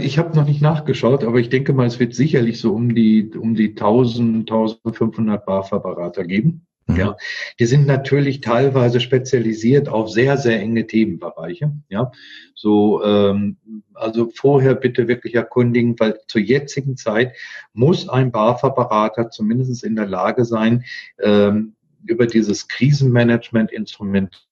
Ich 0.00 0.18
habe 0.18 0.36
noch 0.36 0.44
nicht 0.44 0.60
nachgeschaut, 0.60 1.24
aber 1.24 1.38
ich 1.38 1.48
denke 1.48 1.72
mal, 1.72 1.86
es 1.86 1.98
wird 1.98 2.14
sicherlich 2.14 2.60
so 2.60 2.74
um 2.74 2.94
die, 2.94 3.30
um 3.34 3.54
die 3.54 3.70
1000, 3.70 4.40
1500 4.50 5.46
BAFA-Berater 5.46 6.24
geben. 6.24 6.66
Mhm. 6.88 6.96
Ja, 6.96 7.16
die 7.60 7.66
sind 7.66 7.86
natürlich 7.86 8.40
teilweise 8.40 9.00
spezialisiert 9.00 9.88
auf 9.88 10.10
sehr, 10.10 10.38
sehr 10.38 10.58
enge 10.58 10.86
Themenbereiche. 10.86 11.72
Ja, 11.90 12.10
so, 12.54 13.04
ähm, 13.04 13.58
also 13.94 14.30
vorher 14.34 14.74
bitte 14.74 15.06
wirklich 15.06 15.34
erkundigen, 15.34 15.94
weil 15.98 16.18
zur 16.26 16.40
jetzigen 16.40 16.96
Zeit 16.96 17.34
muss 17.74 18.08
ein 18.08 18.32
BAFA-Berater 18.32 19.30
zumindest 19.30 19.84
in 19.84 19.96
der 19.96 20.06
Lage 20.06 20.44
sein, 20.44 20.84
ähm, 21.22 21.74
über 22.06 22.26
dieses 22.26 22.68
Krisenmanagement-Instrument 22.68 24.47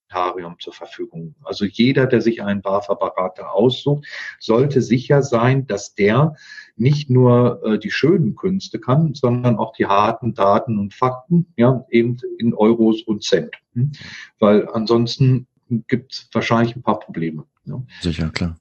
zur 0.59 0.73
Verfügung. 0.73 1.35
Also 1.45 1.65
jeder, 1.65 2.07
der 2.07 2.21
sich 2.21 2.43
einen 2.43 2.63
BAFA-Berater 2.63 3.53
aussucht, 3.53 4.07
sollte 4.41 4.81
sicher 4.83 5.23
sein, 5.23 5.67
dass 5.67 5.95
der 5.95 6.35
nicht 6.77 7.11
nur 7.11 7.63
äh, 7.65 7.79
die 7.79 7.91
schönen 7.91 8.35
Künste 8.37 8.79
kann, 8.79 9.15
sondern 9.15 9.57
auch 9.57 9.73
die 9.73 9.87
harten 9.87 10.35
Daten 10.35 10.79
und 10.79 10.95
Fakten, 10.95 11.53
ja, 11.57 11.85
eben 11.91 12.17
in 12.39 12.55
Euros 12.55 13.03
und 13.03 13.23
Cent. 13.23 13.55
Hm? 13.75 13.93
Weil 14.39 14.69
ansonsten 14.69 15.47
gibt 15.89 16.13
es 16.13 16.29
wahrscheinlich 16.33 16.77
ein 16.77 16.83
paar 16.83 17.01
Probleme. 17.01 17.45
Ja. 17.65 17.83
Sicher, 18.01 18.31
klar. 18.31 18.57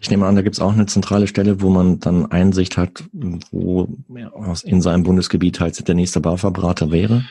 Ich 0.00 0.10
nehme 0.10 0.26
an, 0.26 0.36
da 0.36 0.42
gibt 0.42 0.54
es 0.54 0.60
auch 0.60 0.72
eine 0.72 0.86
zentrale 0.86 1.26
Stelle, 1.26 1.60
wo 1.60 1.70
man 1.70 1.98
dann 1.98 2.30
Einsicht 2.30 2.76
hat, 2.76 3.04
wo 3.50 3.88
in 4.64 4.82
seinem 4.82 5.02
Bundesgebiet 5.02 5.58
halt 5.60 5.88
der 5.88 5.94
nächste 5.94 6.20
BAFA-Berater 6.20 6.90
wäre. 6.90 7.24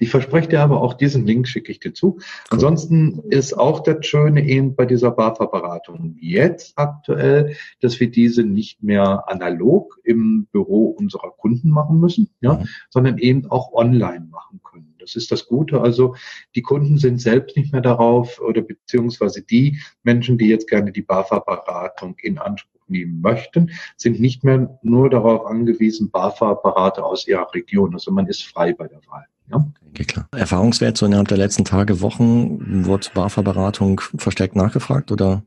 Ich 0.00 0.10
verspreche 0.10 0.48
dir 0.48 0.60
aber 0.60 0.82
auch 0.82 0.94
diesen 0.94 1.24
Link 1.24 1.46
schicke 1.46 1.70
ich 1.70 1.78
dir 1.78 1.94
zu. 1.94 2.18
Ansonsten 2.50 3.22
ist 3.30 3.52
auch 3.52 3.80
das 3.80 4.04
Schöne 4.04 4.44
eben 4.44 4.74
bei 4.74 4.86
dieser 4.86 5.12
BAFA-Beratung 5.12 6.16
jetzt 6.20 6.72
aktuell, 6.76 7.56
dass 7.80 8.00
wir 8.00 8.10
diese 8.10 8.42
nicht 8.42 8.82
mehr 8.82 9.28
analog 9.28 10.00
im 10.02 10.46
Büro 10.50 10.86
unserer 10.86 11.30
Kunden 11.30 11.70
machen 11.70 12.00
müssen, 12.00 12.30
ja, 12.40 12.54
mhm. 12.54 12.68
sondern 12.90 13.18
eben 13.18 13.46
auch 13.50 13.72
online 13.72 14.26
machen 14.30 14.60
können. 14.64 14.94
Das 14.98 15.14
ist 15.14 15.30
das 15.30 15.46
Gute. 15.46 15.80
Also 15.80 16.16
die 16.56 16.62
Kunden 16.62 16.98
sind 16.98 17.20
selbst 17.20 17.56
nicht 17.56 17.72
mehr 17.72 17.82
darauf 17.82 18.40
oder 18.40 18.62
beziehungsweise 18.62 19.42
die 19.42 19.78
Menschen, 20.02 20.38
die 20.38 20.48
jetzt 20.48 20.68
gerne 20.68 20.90
die 20.90 21.02
BAFA-Beratung 21.02 22.16
in 22.20 22.38
Anspruch 22.38 22.88
nehmen 22.88 23.20
möchten, 23.20 23.70
sind 23.96 24.18
nicht 24.18 24.42
mehr 24.42 24.78
nur 24.82 25.08
darauf 25.08 25.46
angewiesen, 25.46 26.10
BAFA-Berater 26.10 27.04
aus 27.04 27.28
ihrer 27.28 27.52
Region. 27.54 27.94
Also 27.94 28.10
man 28.10 28.26
ist 28.26 28.42
frei 28.44 28.72
bei 28.72 28.88
der 28.88 29.00
Wahl. 29.06 29.26
Ja. 29.50 29.66
Okay, 29.90 30.04
klar. 30.04 30.28
Erfahrungswert 30.32 30.96
so 30.96 31.06
innerhalb 31.06 31.28
der 31.28 31.38
letzten 31.38 31.64
Tage, 31.64 32.00
Wochen, 32.00 32.84
wurde 32.86 33.08
BAFA-Beratung 33.14 34.00
verstärkt 34.16 34.56
nachgefragt 34.56 35.12
oder? 35.12 35.44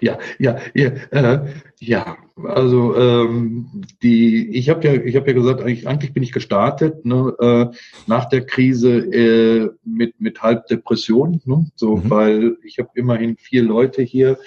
ja, 0.00 0.18
ja, 0.38 0.58
ja, 0.74 0.90
äh, 1.10 1.46
ja. 1.78 2.16
Also 2.44 2.94
ähm, 2.96 3.82
die, 4.02 4.50
ich 4.50 4.68
habe 4.68 4.86
ja, 4.86 4.92
ich 4.92 5.16
habe 5.16 5.28
ja 5.28 5.32
gesagt, 5.32 5.62
eigentlich, 5.62 5.88
eigentlich 5.88 6.12
bin 6.12 6.22
ich 6.22 6.32
gestartet 6.32 7.06
ne, 7.06 7.34
äh, 7.40 7.76
nach 8.06 8.28
der 8.28 8.44
Krise 8.44 8.98
äh, 8.98 9.70
mit 9.84 10.20
mit 10.20 10.42
Halbdepression, 10.42 11.40
ne, 11.46 11.66
so, 11.76 11.96
mhm. 11.96 12.10
weil 12.10 12.56
ich 12.62 12.78
habe 12.78 12.90
immerhin 12.94 13.38
vier 13.38 13.62
Leute 13.62 14.02
hier 14.02 14.38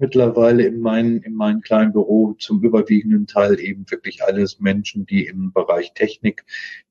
mittlerweile 0.00 0.64
in 0.66 0.80
meinem 0.80 1.22
in 1.22 1.34
meinem 1.34 1.60
kleinen 1.60 1.92
Büro 1.92 2.34
zum 2.38 2.62
überwiegenden 2.62 3.26
Teil 3.26 3.60
eben 3.60 3.84
wirklich 3.90 4.24
alles 4.24 4.60
Menschen, 4.60 5.06
die 5.06 5.26
im 5.26 5.52
Bereich 5.52 5.92
Technik, 5.94 6.44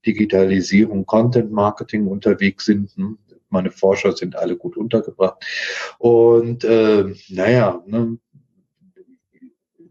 Digitalisierung, 0.05 1.05
Content 1.05 1.51
Marketing 1.51 2.07
unterwegs 2.07 2.65
sind. 2.65 2.97
Ne 2.97 3.15
meine 3.49 3.71
Forscher 3.71 4.15
sind 4.15 4.35
alle 4.35 4.55
gut 4.55 4.77
untergebracht. 4.77 5.43
Und 5.97 6.63
äh, 6.63 7.13
naja, 7.29 7.81
ne, 7.85 8.19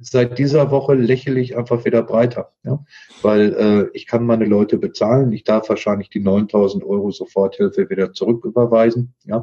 seit 0.00 0.38
dieser 0.38 0.70
Woche 0.70 0.94
lächle 0.94 1.40
ich 1.40 1.56
einfach 1.56 1.84
wieder 1.84 2.02
breiter, 2.02 2.52
ja? 2.64 2.84
weil 3.22 3.54
äh, 3.54 3.96
ich 3.96 4.06
kann 4.06 4.24
meine 4.24 4.44
Leute 4.44 4.78
bezahlen. 4.78 5.32
Ich 5.32 5.44
darf 5.44 5.68
wahrscheinlich 5.68 6.08
die 6.08 6.20
9000 6.20 6.84
Euro 6.84 7.10
Soforthilfe 7.10 7.90
wieder 7.90 8.12
zurücküberweisen. 8.12 9.14
Ja? 9.24 9.42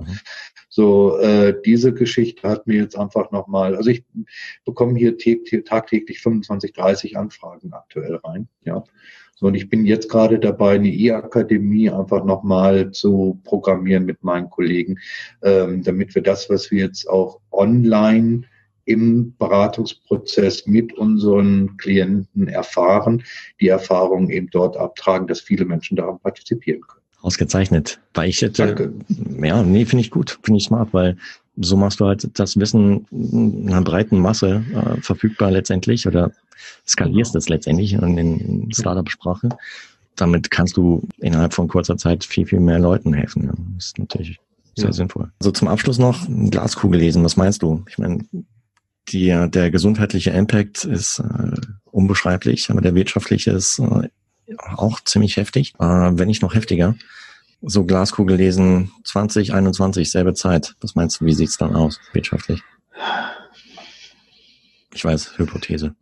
So, 0.76 1.18
äh, 1.20 1.56
diese 1.66 1.94
Geschichte 1.94 2.50
hat 2.50 2.68
mir 2.68 2.82
jetzt 2.82 2.98
einfach 2.98 3.32
nochmal, 3.32 3.78
also 3.78 3.90
ich 3.90 4.04
bekomme 4.66 5.00
hier 5.00 5.16
tagtäglich 5.64 6.20
25, 6.20 6.74
30 6.74 7.18
Anfragen 7.18 7.72
aktuell 7.72 8.16
rein. 8.16 8.50
Ja? 8.66 8.84
So, 9.36 9.46
und 9.48 9.56
ich 9.56 9.70
bin 9.70 9.86
jetzt 9.86 10.10
gerade 10.10 10.38
dabei, 10.38 10.76
eine 10.76 10.90
E-Akademie 10.90 11.90
einfach 11.90 12.26
nochmal 12.26 12.92
zu 12.92 13.40
programmieren 13.46 14.04
mit 14.04 14.22
meinen 14.22 14.50
Kollegen, 14.50 15.00
ähm, 15.44 15.82
damit 15.82 16.14
wir 16.14 16.22
das, 16.22 16.50
was 16.50 16.70
wir 16.72 16.80
jetzt 16.84 17.08
auch 17.08 17.40
online 17.54 18.42
im 18.84 19.34
Beratungsprozess 19.38 20.68
mit 20.68 20.92
unseren 20.98 21.78
Klienten 21.78 22.50
erfahren, 22.50 23.24
die 23.62 23.70
Erfahrungen 23.70 24.30
eben 24.30 24.50
dort 24.52 24.76
abtragen, 24.76 25.26
dass 25.26 25.40
viele 25.40 25.64
Menschen 25.64 25.96
daran 25.96 26.20
partizipieren 26.20 26.82
können. 26.82 27.06
Ausgezeichnet. 27.26 28.00
Weil 28.14 28.30
ich 28.30 28.42
hätte, 28.44 28.68
Danke. 28.68 28.94
Ja, 29.44 29.64
nee, 29.64 29.86
finde 29.86 30.02
ich 30.02 30.12
gut, 30.12 30.40
finde 30.44 30.60
ich 30.60 30.66
smart, 30.66 30.94
weil 30.94 31.18
so 31.58 31.78
machst 31.78 32.00
du 32.00 32.06
halt 32.06 32.30
das 32.38 32.60
Wissen 32.60 33.06
einer 33.68 33.82
breiten 33.82 34.20
Masse 34.20 34.64
äh, 34.74 35.02
verfügbar 35.02 35.52
letztendlich 35.52 36.08
oder 36.08 36.32
skalierst 36.88 37.36
das 37.36 37.50
letztendlich 37.50 37.94
in, 37.94 38.18
in 38.18 38.72
Startup-Sprache. 38.74 39.50
Damit 40.16 40.52
kannst 40.52 40.78
du 40.78 41.08
innerhalb 41.20 41.54
von 41.54 41.68
kurzer 41.68 41.98
Zeit 41.98 42.24
viel, 42.24 42.46
viel 42.46 42.60
mehr 42.60 42.80
Leuten 42.80 43.14
helfen. 43.14 43.52
Das 43.76 43.88
ist 43.88 44.00
natürlich 44.00 44.40
sehr 44.76 44.88
ja. 44.88 44.94
sinnvoll. 44.94 45.32
Also 45.40 45.52
zum 45.52 45.68
Abschluss 45.68 45.98
noch 45.98 46.28
Glaskugel 46.28 47.00
lesen. 47.00 47.24
Was 47.24 47.38
meinst 47.38 47.62
du? 47.62 47.84
Ich 47.90 47.98
meine, 47.98 48.26
die, 49.10 49.28
der 49.50 49.72
gesundheitliche 49.72 50.32
Impact 50.32 50.84
ist 50.84 51.20
äh, 51.20 51.52
unbeschreiblich, 51.92 52.70
aber 52.70 52.82
der 52.82 52.96
wirtschaftliche 52.96 53.52
ist 53.52 53.80
äh, 53.80 54.10
auch 54.76 55.00
ziemlich 55.02 55.38
heftig, 55.38 55.74
äh, 55.80 55.84
wenn 55.84 56.28
nicht 56.28 56.42
noch 56.42 56.56
heftiger. 56.56 56.96
So 57.68 57.84
Glaskugel 57.84 58.38
lesen 58.38 58.92
2021, 59.06 60.12
selbe 60.12 60.36
Zeit. 60.36 60.76
Was 60.82 60.94
meinst 60.94 61.20
du, 61.20 61.26
wie 61.26 61.34
sieht's 61.34 61.58
dann 61.58 61.76
aus 61.76 62.00
wirtschaftlich? 62.14 62.62
Ich 64.94 65.04
weiß, 65.04 65.40
Hypothese. 65.40 65.96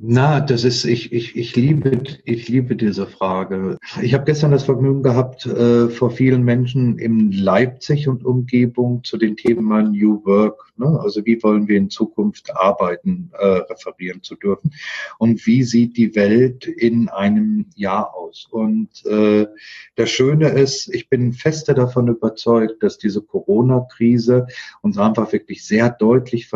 Na, 0.00 0.38
das 0.38 0.62
ist, 0.62 0.84
ich, 0.84 1.12
ich, 1.12 1.34
ich 1.34 1.56
liebe, 1.56 1.90
ich 2.24 2.48
liebe 2.48 2.76
diese 2.76 3.04
Frage. 3.04 3.78
Ich 4.00 4.14
habe 4.14 4.26
gestern 4.26 4.52
das 4.52 4.62
Vergnügen 4.62 5.02
gehabt, 5.02 5.44
äh, 5.44 5.88
vor 5.88 6.12
vielen 6.12 6.44
Menschen 6.44 7.00
in 7.00 7.32
Leipzig 7.32 8.06
und 8.06 8.24
Umgebung 8.24 9.02
zu 9.02 9.16
den 9.16 9.34
Themen 9.34 9.90
New 9.90 10.24
Work, 10.24 10.72
ne? 10.76 11.00
also 11.02 11.26
wie 11.26 11.42
wollen 11.42 11.66
wir 11.66 11.76
in 11.76 11.90
Zukunft 11.90 12.54
arbeiten, 12.54 13.32
äh, 13.36 13.44
referieren 13.44 14.22
zu 14.22 14.36
dürfen. 14.36 14.70
Und 15.18 15.44
wie 15.46 15.64
sieht 15.64 15.96
die 15.96 16.14
Welt 16.14 16.64
in 16.66 17.08
einem 17.08 17.66
Jahr 17.74 18.14
aus? 18.14 18.46
Und 18.48 19.04
äh, 19.04 19.48
das 19.96 20.10
Schöne 20.10 20.50
ist, 20.50 20.94
ich 20.94 21.08
bin 21.08 21.32
feste 21.32 21.74
davon 21.74 22.06
überzeugt, 22.06 22.84
dass 22.84 22.98
diese 22.98 23.20
Corona-Krise 23.20 24.46
uns 24.80 24.96
einfach 24.96 25.32
wirklich 25.32 25.66
sehr 25.66 25.90
deutlich 25.90 26.48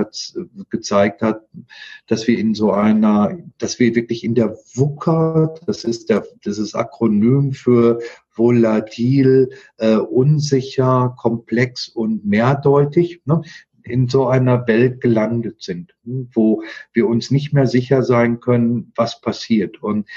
gezeigt 0.71 1.23
hat, 1.23 1.43
dass 2.07 2.29
wir 2.29 2.39
in 2.39 2.55
so 2.55 2.71
einer 2.71 3.32
dass 3.59 3.79
wir 3.79 3.95
wirklich 3.95 4.25
in 4.25 4.35
der 4.35 4.57
WUKA, 4.75 5.55
das 5.67 5.85
ist 5.85 6.11
der, 6.11 6.25
das 6.45 6.59
ist 6.59 6.75
Akronym 6.75 7.53
für 7.53 8.01
volatil, 8.35 9.51
äh, 9.79 9.97
unsicher, 9.97 11.15
komplex 11.19 11.89
und 11.89 12.25
mehrdeutig, 12.25 13.23
ne, 13.25 13.43
in 13.85 14.09
so 14.09 14.29
einer 14.29 14.67
Welt 14.67 15.01
gelandet 15.01 15.63
sind, 15.63 15.95
wo 16.05 16.63
wir 16.93 17.07
uns 17.07 17.31
nicht 17.31 17.53
mehr 17.53 17.67
sicher 17.67 18.03
sein 18.03 18.41
können, 18.41 18.93
was 18.95 19.21
passiert. 19.21 19.83
Und 19.83 20.09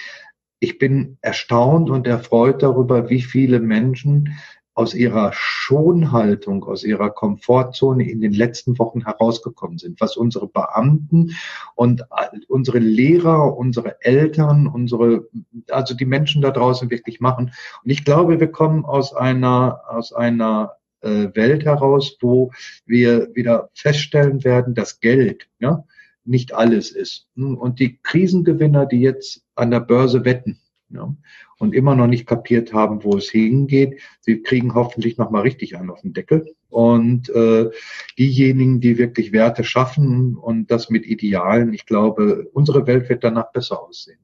ich 0.59 0.77
bin 0.77 1.17
erstaunt 1.21 1.89
und 1.89 2.07
erfreut 2.07 2.63
darüber, 2.63 3.09
wie 3.09 3.21
viele 3.21 3.59
Menschen 3.59 4.35
aus 4.75 4.93
ihrer 4.93 5.31
Schonhaltung, 5.33 6.65
aus 6.65 6.83
ihrer 6.83 7.09
Komfortzone 7.09 8.09
in 8.09 8.19
den 8.19 8.33
letzten 8.33 8.77
Wochen 8.77 9.05
herausgekommen 9.05 9.77
sind, 9.77 10.01
was 10.01 10.17
unsere 10.17 10.47
Beamten 10.47 11.31
und 11.75 12.03
unsere 12.49 12.79
Lehrer, 12.79 13.57
unsere 13.57 14.01
Eltern, 14.01 14.67
unsere, 14.67 15.27
also 15.69 15.95
die 15.95 16.05
Menschen 16.05 16.41
da 16.41 16.51
draußen 16.51 16.91
wirklich 16.91 17.21
machen. 17.21 17.53
Und 17.83 17.89
ich 17.89 18.03
glaube, 18.03 18.39
wir 18.39 18.51
kommen 18.51 18.83
aus 18.83 19.15
einer, 19.15 19.81
aus 19.87 20.11
einer 20.11 20.73
äh, 21.01 21.29
Welt 21.33 21.63
heraus, 21.63 22.17
wo 22.19 22.51
wir 22.85 23.33
wieder 23.33 23.69
feststellen 23.73 24.43
werden, 24.43 24.75
dass 24.75 24.99
Geld, 24.99 25.47
ja, 25.59 25.85
nicht 26.25 26.53
alles 26.53 26.91
ist. 26.91 27.27
Und 27.35 27.79
die 27.79 27.97
Krisengewinner, 28.01 28.85
die 28.87 28.99
jetzt 28.99 29.43
an 29.55 29.71
der 29.71 29.79
Börse 29.79 30.25
wetten, 30.25 30.59
ja, 30.95 31.15
und 31.57 31.73
immer 31.73 31.95
noch 31.95 32.07
nicht 32.07 32.25
kapiert 32.25 32.73
haben, 32.73 33.03
wo 33.03 33.17
es 33.17 33.29
hingeht. 33.29 33.99
Sie 34.21 34.41
kriegen 34.41 34.73
hoffentlich 34.73 35.17
nochmal 35.17 35.43
richtig 35.43 35.77
einen 35.77 35.89
auf 35.89 36.01
den 36.01 36.13
Deckel. 36.13 36.55
Und 36.69 37.29
äh, 37.29 37.69
diejenigen, 38.17 38.81
die 38.81 38.97
wirklich 38.97 39.31
Werte 39.31 39.63
schaffen 39.63 40.35
und 40.35 40.71
das 40.71 40.89
mit 40.89 41.05
Idealen, 41.05 41.73
ich 41.73 41.85
glaube, 41.85 42.49
unsere 42.53 42.87
Welt 42.87 43.09
wird 43.09 43.23
danach 43.23 43.51
besser 43.51 43.81
aussehen. 43.81 44.19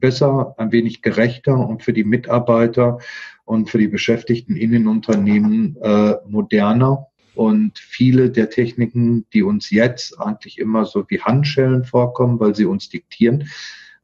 Besser, 0.00 0.54
ein 0.58 0.70
wenig 0.70 1.02
gerechter 1.02 1.58
und 1.58 1.82
für 1.82 1.92
die 1.92 2.04
Mitarbeiter 2.04 2.98
und 3.44 3.68
für 3.68 3.78
die 3.78 3.88
Beschäftigten 3.88 4.54
in 4.54 4.70
den 4.70 4.86
Unternehmen 4.86 5.76
äh, 5.82 6.14
moderner. 6.28 7.06
Und 7.34 7.78
viele 7.78 8.30
der 8.30 8.50
Techniken, 8.50 9.26
die 9.32 9.44
uns 9.44 9.70
jetzt 9.70 10.20
eigentlich 10.20 10.58
immer 10.58 10.84
so 10.84 11.04
wie 11.08 11.20
Handschellen 11.20 11.84
vorkommen, 11.84 12.40
weil 12.40 12.54
sie 12.54 12.64
uns 12.64 12.88
diktieren, 12.88 13.48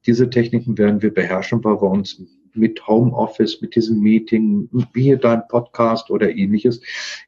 diese 0.06 0.30
Techniken 0.30 0.76
werden 0.78 1.02
wir 1.02 1.12
beherrschen, 1.12 1.62
weil 1.64 1.80
wir 1.80 1.90
uns 1.90 2.22
mit 2.54 2.86
Homeoffice, 2.86 3.60
mit 3.60 3.74
diesem 3.74 4.00
Meeting, 4.00 4.68
wie 4.92 5.16
dein 5.16 5.46
Podcast 5.48 6.10
oder 6.10 6.30
ähnliches, 6.30 6.80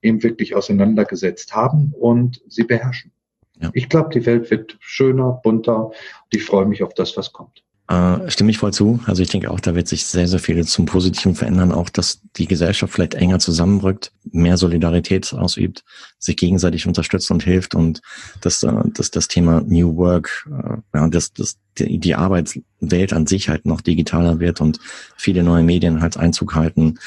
eben 0.03 0.23
wirklich 0.23 0.55
auseinandergesetzt 0.55 1.55
haben 1.55 1.93
und 1.99 2.43
sie 2.49 2.65
beherrschen. 2.65 3.13
Ja. 3.61 3.71
Ich 3.73 3.89
glaube, 3.89 4.11
die 4.11 4.25
Welt 4.27 4.51
wird 4.51 4.77
schöner, 4.81 5.41
bunter 5.43 5.87
und 5.87 5.95
ich 6.31 6.45
freue 6.45 6.67
mich 6.67 6.83
auf 6.83 6.95
das, 6.95 7.17
was 7.17 7.33
kommt. 7.33 7.66
Äh, 7.89 8.31
stimme 8.31 8.51
ich 8.51 8.59
voll 8.59 8.73
zu. 8.73 8.99
Also 9.07 9.23
ich 9.23 9.29
denke 9.29 9.51
auch, 9.51 9.61
da 9.61 9.77
wird 9.77 9.87
sich 9.87 10.07
sehr, 10.07 10.27
sehr 10.27 10.41
viel 10.41 10.65
zum 10.67 10.87
Positiven 10.87 11.37
verändern. 11.37 11.71
Auch, 11.71 11.89
dass 11.89 12.21
die 12.37 12.47
Gesellschaft 12.47 12.93
vielleicht 12.93 13.15
enger 13.15 13.39
zusammenrückt, 13.39 14.13
mehr 14.25 14.57
Solidarität 14.57 15.33
ausübt, 15.33 15.85
sich 16.19 16.37
gegenseitig 16.37 16.87
unterstützt 16.89 17.31
und 17.31 17.45
hilft 17.45 17.77
und 17.77 18.03
dass, 18.41 18.65
äh, 18.65 18.73
dass 18.93 19.13
das 19.13 19.29
Thema 19.29 19.61
New 19.61 19.97
Work, 19.97 20.49
äh, 20.51 20.79
ja, 20.95 21.09
dass, 21.09 21.33
dass 21.33 21.59
die, 21.79 22.15
Arbeitswelt 22.17 23.13
an 23.13 23.27
sich 23.27 23.49
halt 23.49 23.67
noch 23.67 23.83
digitaler 23.83 24.41
wird 24.41 24.61
und 24.61 24.81
viele 25.17 25.43
neue 25.43 25.63
Medien 25.63 26.01
halt 26.01 26.17
Einzug 26.17 26.55
halten 26.57 26.99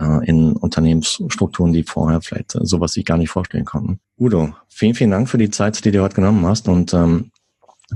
äh, 0.00 0.26
in 0.26 0.52
Unternehmensstrukturen, 0.52 1.74
die 1.74 1.82
vorher 1.82 2.22
vielleicht 2.22 2.52
sowas 2.62 2.92
sich 2.92 3.04
gar 3.04 3.18
nicht 3.18 3.30
vorstellen 3.30 3.64
konnten. 3.66 3.98
Udo, 4.18 4.54
vielen, 4.68 4.94
vielen 4.94 5.10
Dank 5.10 5.28
für 5.28 5.38
die 5.38 5.50
Zeit, 5.50 5.84
die 5.84 5.90
du 5.90 6.00
heute 6.00 6.14
genommen 6.14 6.46
hast 6.46 6.68
und 6.68 6.94
ähm, 6.94 7.30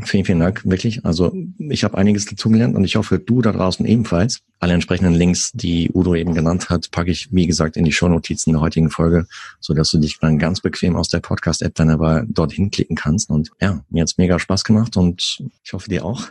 Vielen, 0.05 0.25
vielen 0.25 0.41
Dank, 0.41 0.63
wirklich. 0.65 1.05
Also 1.05 1.33
ich 1.59 1.83
habe 1.83 1.97
einiges 1.97 2.27
dazugelernt 2.27 2.77
und 2.77 2.85
ich 2.85 2.97
hoffe, 2.97 3.19
du 3.19 3.41
da 3.41 3.53
draußen 3.53 3.87
ebenfalls. 3.87 4.41
Alle 4.61 4.75
entsprechenden 4.75 5.15
Links, 5.15 5.51
die 5.53 5.91
Udo 5.93 6.15
eben 6.15 6.35
genannt 6.35 6.69
hat, 6.69 6.91
packe 6.91 7.11
ich, 7.11 7.29
wie 7.33 7.47
gesagt, 7.47 7.77
in 7.77 7.85
die 7.85 7.93
Shownotizen 7.93 8.53
der 8.53 8.61
heutigen 8.61 8.91
Folge, 8.91 9.27
so 9.61 9.73
dass 9.73 9.91
du 9.91 9.99
dich 9.99 10.19
dann 10.19 10.39
ganz 10.39 10.61
bequem 10.61 10.95
aus 10.95 11.09
der 11.09 11.21
Podcast-App 11.21 11.75
dann 11.75 11.91
aber 11.91 12.25
dorthin 12.29 12.71
klicken 12.71 12.97
kannst. 12.97 13.31
Und 13.31 13.51
ja, 13.61 13.83
mir 13.89 14.03
hat's 14.03 14.19
mega 14.19 14.39
Spaß 14.39 14.65
gemacht 14.65 14.97
und 14.97 15.43
ich 15.65 15.73
hoffe 15.73 15.89
dir 15.89 16.05
auch. 16.05 16.23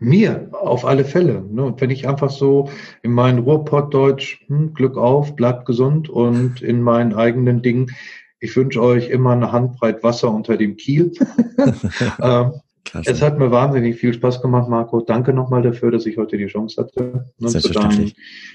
Mir, 0.00 0.48
auf 0.52 0.84
alle 0.84 1.04
Fälle. 1.04 1.42
Ne? 1.42 1.64
Und 1.64 1.80
wenn 1.80 1.90
ich 1.90 2.08
einfach 2.08 2.30
so 2.30 2.70
in 3.02 3.12
meinen 3.12 3.40
Ruhrpottdeutsch, 3.40 4.40
hm, 4.48 4.74
Glück 4.74 4.96
auf, 4.96 5.36
bleibt 5.36 5.66
gesund 5.66 6.08
und 6.08 6.62
in 6.62 6.82
meinen 6.82 7.14
eigenen 7.14 7.62
Dingen, 7.62 7.92
ich 8.40 8.54
wünsche 8.56 8.80
euch 8.80 9.08
immer 9.10 9.32
eine 9.32 9.50
Handbreit 9.50 10.02
Wasser 10.02 10.32
unter 10.32 10.56
dem 10.56 10.76
Kiel. 10.76 11.12
ähm, 12.22 12.52
es 12.94 13.22
hat 13.22 13.38
mir 13.38 13.50
wahnsinnig 13.50 13.96
viel 13.96 14.12
Spaß 14.12 14.42
gemacht, 14.42 14.68
Marco. 14.68 15.00
Danke 15.00 15.32
nochmal 15.32 15.62
dafür, 15.62 15.90
dass 15.90 16.06
ich 16.06 16.16
heute 16.16 16.36
die 16.36 16.46
Chance 16.46 16.82
hatte, 16.82 17.30
ne, 17.38 17.48
zu 17.48 17.70
deinen 17.70 18.12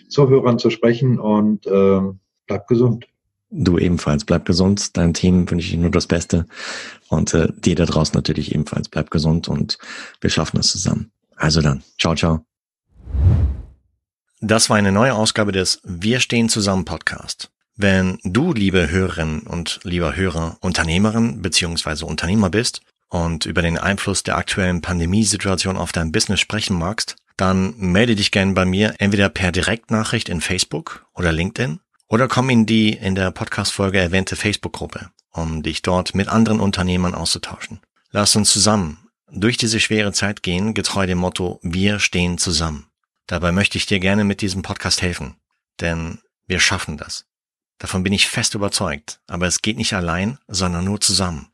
Zuhörern 0.10 0.60
zu 0.60 0.70
sprechen 0.70 1.20
und 1.20 1.68
ähm, 1.68 2.20
bleibt 2.48 2.68
gesund. 2.68 3.08
Du 3.56 3.78
ebenfalls, 3.78 4.26
bleib 4.26 4.46
gesund. 4.46 4.98
Deinem 4.98 5.14
Team 5.14 5.50
wünsche 5.50 5.68
ich 5.68 5.78
nur 5.78 5.92
das 5.92 6.08
Beste. 6.08 6.48
Und 7.10 7.34
äh, 7.36 7.50
dir 7.56 7.76
da 7.76 7.86
draußen 7.86 8.16
natürlich 8.16 8.54
ebenfalls. 8.54 8.90
Bleib 8.90 9.12
gesund 9.12 9.48
und 9.48 9.78
wir 10.22 10.32
schaffen 10.32 10.60
es 10.60 10.72
zusammen. 10.72 11.12
Also 11.36 11.62
dann, 11.62 11.84
ciao, 12.00 12.16
ciao. 12.16 12.46
Das 14.42 14.70
war 14.70 14.78
eine 14.78 14.92
neue 14.92 15.14
Ausgabe 15.14 15.52
des 15.52 15.82
Wir 15.84 16.20
stehen 16.20 16.50
zusammen 16.50 16.84
Podcast. 16.84 17.52
Wenn 17.76 18.18
du, 18.24 18.54
liebe 18.54 18.90
Hörerin 18.90 19.42
und 19.42 19.80
lieber 19.84 20.16
Hörer, 20.16 20.58
Unternehmerin 20.62 21.42
beziehungsweise 21.42 22.06
Unternehmer 22.06 22.50
bist 22.50 22.82
und 23.14 23.46
über 23.46 23.62
den 23.62 23.78
Einfluss 23.78 24.24
der 24.24 24.38
aktuellen 24.38 24.82
Pandemiesituation 24.82 25.78
auf 25.78 25.92
dein 25.92 26.12
Business 26.12 26.40
sprechen 26.40 26.76
magst, 26.76 27.16
dann 27.38 27.76
melde 27.78 28.16
dich 28.16 28.32
gerne 28.32 28.54
bei 28.54 28.66
mir 28.66 28.96
entweder 28.98 29.30
per 29.30 29.52
Direktnachricht 29.52 30.30
in 30.30 30.42
Facebook 30.42 31.06
oder 31.14 31.32
LinkedIn 31.32 31.80
oder 32.08 32.28
komm 32.28 32.50
in 32.50 32.66
die 32.66 32.92
in 32.92 33.14
der 33.14 33.30
Podcast-Folge 33.30 34.00
erwähnte 34.00 34.36
Facebook-Gruppe, 34.36 35.12
um 35.30 35.62
dich 35.62 35.84
dort 35.84 36.16
mit 36.16 36.28
anderen 36.28 36.60
Unternehmern 36.60 37.14
auszutauschen. 37.14 37.82
Lass 38.10 38.36
uns 38.36 38.52
zusammen 38.52 38.98
durch 39.32 39.58
diese 39.58 39.80
schwere 39.80 40.12
Zeit 40.12 40.42
gehen, 40.42 40.74
getreu 40.74 41.06
dem 41.06 41.20
Motto, 41.20 41.60
wir 41.62 42.00
stehen 42.00 42.40
zusammen. 42.40 42.88
Dabei 43.28 43.52
möchte 43.52 43.78
ich 43.78 43.86
dir 43.86 44.00
gerne 44.00 44.24
mit 44.24 44.42
diesem 44.42 44.64
Podcast 44.64 45.04
helfen, 45.04 45.36
denn 45.82 46.18
wir 46.48 46.60
schaffen 46.60 46.98
das. 46.98 47.26
Davon 47.78 48.02
bin 48.02 48.14
ich 48.14 48.28
fest 48.28 48.56
überzeugt, 48.56 49.20
aber 49.28 49.46
es 49.46 49.62
geht 49.62 49.78
nicht 49.78 49.94
allein, 49.94 50.40
sondern 50.48 50.86
nur 50.86 51.00
zusammen. 51.00 51.53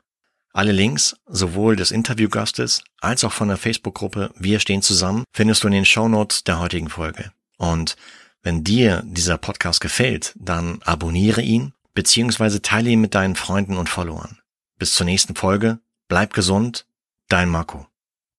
Alle 0.52 0.72
Links, 0.72 1.16
sowohl 1.26 1.76
des 1.76 1.90
Interviewgastes 1.90 2.82
als 3.00 3.24
auch 3.24 3.32
von 3.32 3.48
der 3.48 3.56
Facebook-Gruppe 3.56 4.32
Wir 4.36 4.60
stehen 4.60 4.82
zusammen, 4.82 5.24
findest 5.32 5.62
du 5.62 5.68
in 5.68 5.72
den 5.72 5.84
Show 5.84 6.08
Notes 6.08 6.44
der 6.44 6.58
heutigen 6.58 6.88
Folge. 6.88 7.32
Und 7.56 7.96
wenn 8.42 8.64
dir 8.64 9.02
dieser 9.04 9.38
Podcast 9.38 9.80
gefällt, 9.80 10.34
dann 10.36 10.80
abonniere 10.82 11.42
ihn 11.42 11.72
beziehungsweise 11.94 12.62
teile 12.62 12.90
ihn 12.90 13.00
mit 13.00 13.14
deinen 13.14 13.36
Freunden 13.36 13.76
und 13.76 13.88
Followern. 13.88 14.38
Bis 14.78 14.94
zur 14.94 15.04
nächsten 15.04 15.34
Folge, 15.34 15.80
bleib 16.08 16.32
gesund, 16.32 16.86
dein 17.28 17.48
Marco. 17.48 17.89